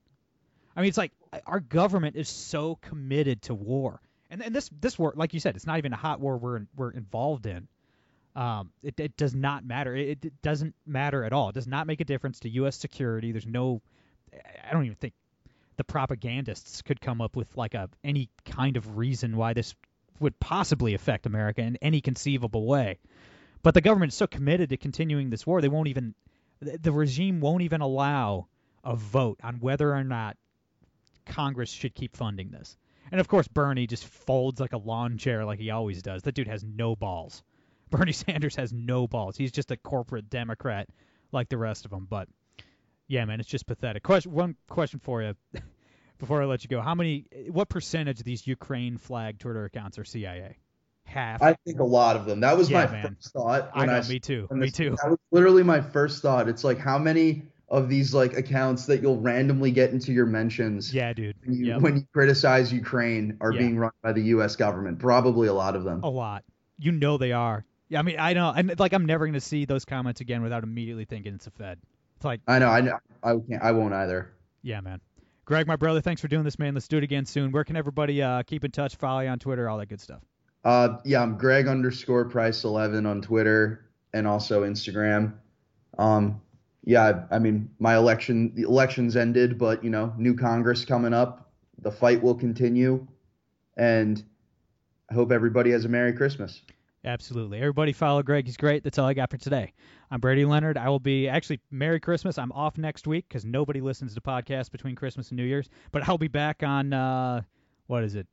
I 0.76 0.80
mean, 0.80 0.88
it's 0.88 0.98
like 0.98 1.12
our 1.46 1.60
government 1.60 2.16
is 2.16 2.28
so 2.28 2.76
committed 2.76 3.42
to 3.42 3.54
war, 3.54 4.00
and 4.30 4.42
and 4.42 4.54
this 4.54 4.70
this 4.80 4.98
war, 4.98 5.12
like 5.16 5.34
you 5.34 5.40
said, 5.40 5.56
it's 5.56 5.66
not 5.66 5.78
even 5.78 5.92
a 5.92 5.96
hot 5.96 6.20
war 6.20 6.38
we're 6.38 6.66
we're 6.76 6.92
involved 6.92 7.46
in. 7.46 7.66
Um, 8.40 8.70
it, 8.82 8.98
it 8.98 9.18
does 9.18 9.34
not 9.34 9.66
matter. 9.66 9.94
It, 9.94 10.24
it 10.24 10.40
doesn't 10.40 10.74
matter 10.86 11.24
at 11.24 11.34
all. 11.34 11.50
It 11.50 11.54
does 11.54 11.66
not 11.66 11.86
make 11.86 12.00
a 12.00 12.06
difference 12.06 12.40
to 12.40 12.48
U.S. 12.48 12.74
security. 12.74 13.32
There's 13.32 13.46
no, 13.46 13.82
I 14.66 14.72
don't 14.72 14.86
even 14.86 14.96
think 14.96 15.12
the 15.76 15.84
propagandists 15.84 16.80
could 16.80 17.02
come 17.02 17.20
up 17.20 17.36
with 17.36 17.54
like 17.54 17.74
a 17.74 17.90
any 18.02 18.30
kind 18.46 18.78
of 18.78 18.96
reason 18.96 19.36
why 19.36 19.52
this 19.52 19.74
would 20.20 20.40
possibly 20.40 20.94
affect 20.94 21.26
America 21.26 21.60
in 21.60 21.76
any 21.82 22.00
conceivable 22.00 22.64
way. 22.64 22.98
But 23.62 23.74
the 23.74 23.82
government 23.82 24.12
is 24.12 24.16
so 24.16 24.26
committed 24.26 24.70
to 24.70 24.78
continuing 24.78 25.28
this 25.28 25.46
war, 25.46 25.60
they 25.60 25.68
won't 25.68 25.88
even, 25.88 26.14
the 26.60 26.78
the 26.78 26.92
regime 26.92 27.40
won't 27.40 27.62
even 27.62 27.82
allow 27.82 28.46
a 28.82 28.96
vote 28.96 29.38
on 29.42 29.60
whether 29.60 29.94
or 29.94 30.02
not 30.02 30.38
Congress 31.26 31.70
should 31.70 31.94
keep 31.94 32.16
funding 32.16 32.50
this. 32.50 32.78
And 33.12 33.20
of 33.20 33.28
course, 33.28 33.48
Bernie 33.48 33.86
just 33.86 34.06
folds 34.06 34.60
like 34.60 34.72
a 34.72 34.78
lawn 34.78 35.18
chair 35.18 35.44
like 35.44 35.58
he 35.58 35.68
always 35.68 36.00
does. 36.00 36.22
That 36.22 36.34
dude 36.34 36.48
has 36.48 36.64
no 36.64 36.96
balls. 36.96 37.42
Bernie 37.90 38.12
Sanders 38.12 38.56
has 38.56 38.72
no 38.72 39.06
balls. 39.06 39.36
He's 39.36 39.52
just 39.52 39.70
a 39.70 39.76
corporate 39.76 40.30
Democrat 40.30 40.88
like 41.32 41.48
the 41.48 41.58
rest 41.58 41.84
of 41.84 41.90
them. 41.90 42.06
But 42.08 42.28
yeah, 43.08 43.24
man, 43.24 43.40
it's 43.40 43.48
just 43.48 43.66
pathetic. 43.66 44.02
Question, 44.02 44.32
one 44.32 44.56
question 44.68 45.00
for 45.00 45.22
you 45.22 45.34
before 46.18 46.42
I 46.42 46.46
let 46.46 46.62
you 46.62 46.68
go: 46.68 46.80
How 46.80 46.94
many, 46.94 47.26
what 47.50 47.68
percentage 47.68 48.18
of 48.20 48.24
these 48.24 48.46
Ukraine 48.46 48.96
flag 48.98 49.38
Twitter 49.38 49.64
accounts 49.64 49.98
are 49.98 50.04
CIA? 50.04 50.58
Half. 51.04 51.42
I 51.42 51.56
think 51.66 51.80
a 51.80 51.84
lot 51.84 52.14
of 52.14 52.24
them. 52.24 52.40
That 52.40 52.56
was 52.56 52.70
Yeah, 52.70 52.84
my 52.86 52.92
man. 52.92 53.16
first 53.16 53.32
thought. 53.32 53.70
I 53.74 53.84
know, 53.86 53.94
s- 53.94 54.08
me 54.08 54.20
too. 54.20 54.46
Me 54.52 54.66
this- 54.66 54.72
too. 54.76 54.90
That 55.02 55.10
was 55.10 55.18
literally 55.32 55.64
my 55.64 55.80
first 55.80 56.22
thought. 56.22 56.48
It's 56.48 56.62
like 56.62 56.78
how 56.78 56.98
many 56.98 57.42
of 57.68 57.88
these 57.88 58.14
like 58.14 58.36
accounts 58.36 58.86
that 58.86 59.00
you'll 59.02 59.20
randomly 59.20 59.72
get 59.72 59.90
into 59.90 60.12
your 60.12 60.26
mentions 60.26 60.92
Yeah, 60.94 61.12
dude. 61.12 61.34
when, 61.44 61.56
you, 61.56 61.66
Yep. 61.66 61.80
when 61.80 61.96
you 61.96 62.02
criticize 62.12 62.72
Ukraine 62.72 63.38
are 63.40 63.52
Yeah. 63.52 63.58
being 63.58 63.78
run 63.78 63.90
by 64.02 64.12
the 64.12 64.22
U.S. 64.22 64.54
government? 64.56 64.98
Probably 65.00 65.48
a 65.48 65.52
lot 65.52 65.74
of 65.74 65.82
them. 65.84 66.02
A 66.04 66.08
lot. 66.08 66.44
You 66.78 66.92
know 66.92 67.16
they 67.18 67.32
are. 67.32 67.64
Yeah, 67.90 67.98
I 67.98 68.02
mean, 68.02 68.16
I 68.18 68.32
know. 68.32 68.52
And 68.56 68.78
like, 68.78 68.94
I'm 68.94 69.04
never 69.04 69.26
gonna 69.26 69.40
see 69.40 69.66
those 69.66 69.84
comments 69.84 70.20
again 70.22 70.42
without 70.42 70.62
immediately 70.62 71.04
thinking 71.04 71.34
it's 71.34 71.46
a 71.46 71.50
Fed. 71.50 71.78
It's 72.16 72.24
like, 72.24 72.40
I 72.46 72.58
know. 72.58 72.68
I 72.68 72.80
know. 72.80 72.98
I 73.22 73.32
can't. 73.32 73.62
I 73.62 73.72
won't 73.72 73.92
either. 73.92 74.30
yeah, 74.62 74.80
man. 74.80 75.00
Greg, 75.44 75.66
my 75.66 75.74
brother, 75.74 76.00
thanks 76.00 76.20
for 76.20 76.28
doing 76.28 76.44
this, 76.44 76.60
man. 76.60 76.74
Let's 76.74 76.86
do 76.86 76.98
it 76.98 77.02
again 77.02 77.26
soon. 77.26 77.50
Where 77.50 77.64
can 77.64 77.74
everybody 77.76 78.22
uh, 78.22 78.44
keep 78.44 78.64
in 78.64 78.70
touch, 78.70 78.94
follow 78.94 79.20
you 79.20 79.28
on 79.28 79.40
Twitter, 79.40 79.68
all 79.68 79.78
that 79.78 79.88
good 79.88 80.00
stuff? 80.00 80.20
Uh, 80.64 80.98
yeah, 81.04 81.20
I'm 81.20 81.36
Greg 81.36 81.66
underscore 81.66 82.26
Price 82.26 82.62
eleven 82.62 83.04
on 83.04 83.20
Twitter 83.20 83.90
and 84.14 84.28
also 84.28 84.62
Instagram. 84.62 85.32
Um, 85.98 86.40
yeah, 86.84 87.24
I, 87.30 87.36
I 87.36 87.38
mean 87.40 87.70
my 87.80 87.96
election, 87.96 88.54
the 88.54 88.62
elections 88.62 89.16
ended, 89.16 89.58
but 89.58 89.82
you 89.82 89.90
know, 89.90 90.14
new 90.16 90.34
Congress 90.36 90.84
coming 90.84 91.12
up. 91.12 91.50
The 91.82 91.90
fight 91.90 92.22
will 92.22 92.34
continue, 92.36 93.06
and 93.76 94.22
I 95.10 95.14
hope 95.14 95.32
everybody 95.32 95.72
has 95.72 95.84
a 95.84 95.88
Merry 95.88 96.12
Christmas. 96.12 96.60
Absolutely. 97.04 97.58
Everybody 97.58 97.92
follow 97.92 98.22
Greg. 98.22 98.44
He's 98.44 98.58
great. 98.58 98.84
That's 98.84 98.98
all 98.98 99.06
I 99.06 99.14
got 99.14 99.30
for 99.30 99.38
today. 99.38 99.72
I'm 100.10 100.20
Brady 100.20 100.44
Leonard. 100.44 100.76
I 100.76 100.88
will 100.90 100.98
be 100.98 101.28
actually 101.28 101.60
Merry 101.70 101.98
Christmas. 101.98 102.36
I'm 102.36 102.52
off 102.52 102.76
next 102.76 103.06
week 103.06 103.26
because 103.28 103.44
nobody 103.44 103.80
listens 103.80 104.14
to 104.14 104.20
podcasts 104.20 104.70
between 104.70 104.94
Christmas 104.94 105.30
and 105.30 105.38
New 105.38 105.44
Year's. 105.44 105.70
But 105.92 106.06
I'll 106.08 106.18
be 106.18 106.28
back 106.28 106.62
on 106.62 106.92
uh, 106.92 107.40
what 107.86 108.04
is 108.04 108.16
it, 108.16 108.26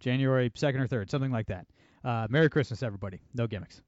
January 0.00 0.50
second 0.56 0.80
or 0.80 0.88
third, 0.88 1.10
something 1.10 1.30
like 1.30 1.46
that. 1.46 1.66
Uh, 2.04 2.26
Merry 2.28 2.50
Christmas, 2.50 2.82
everybody. 2.82 3.20
No 3.34 3.46
gimmicks. 3.46 3.82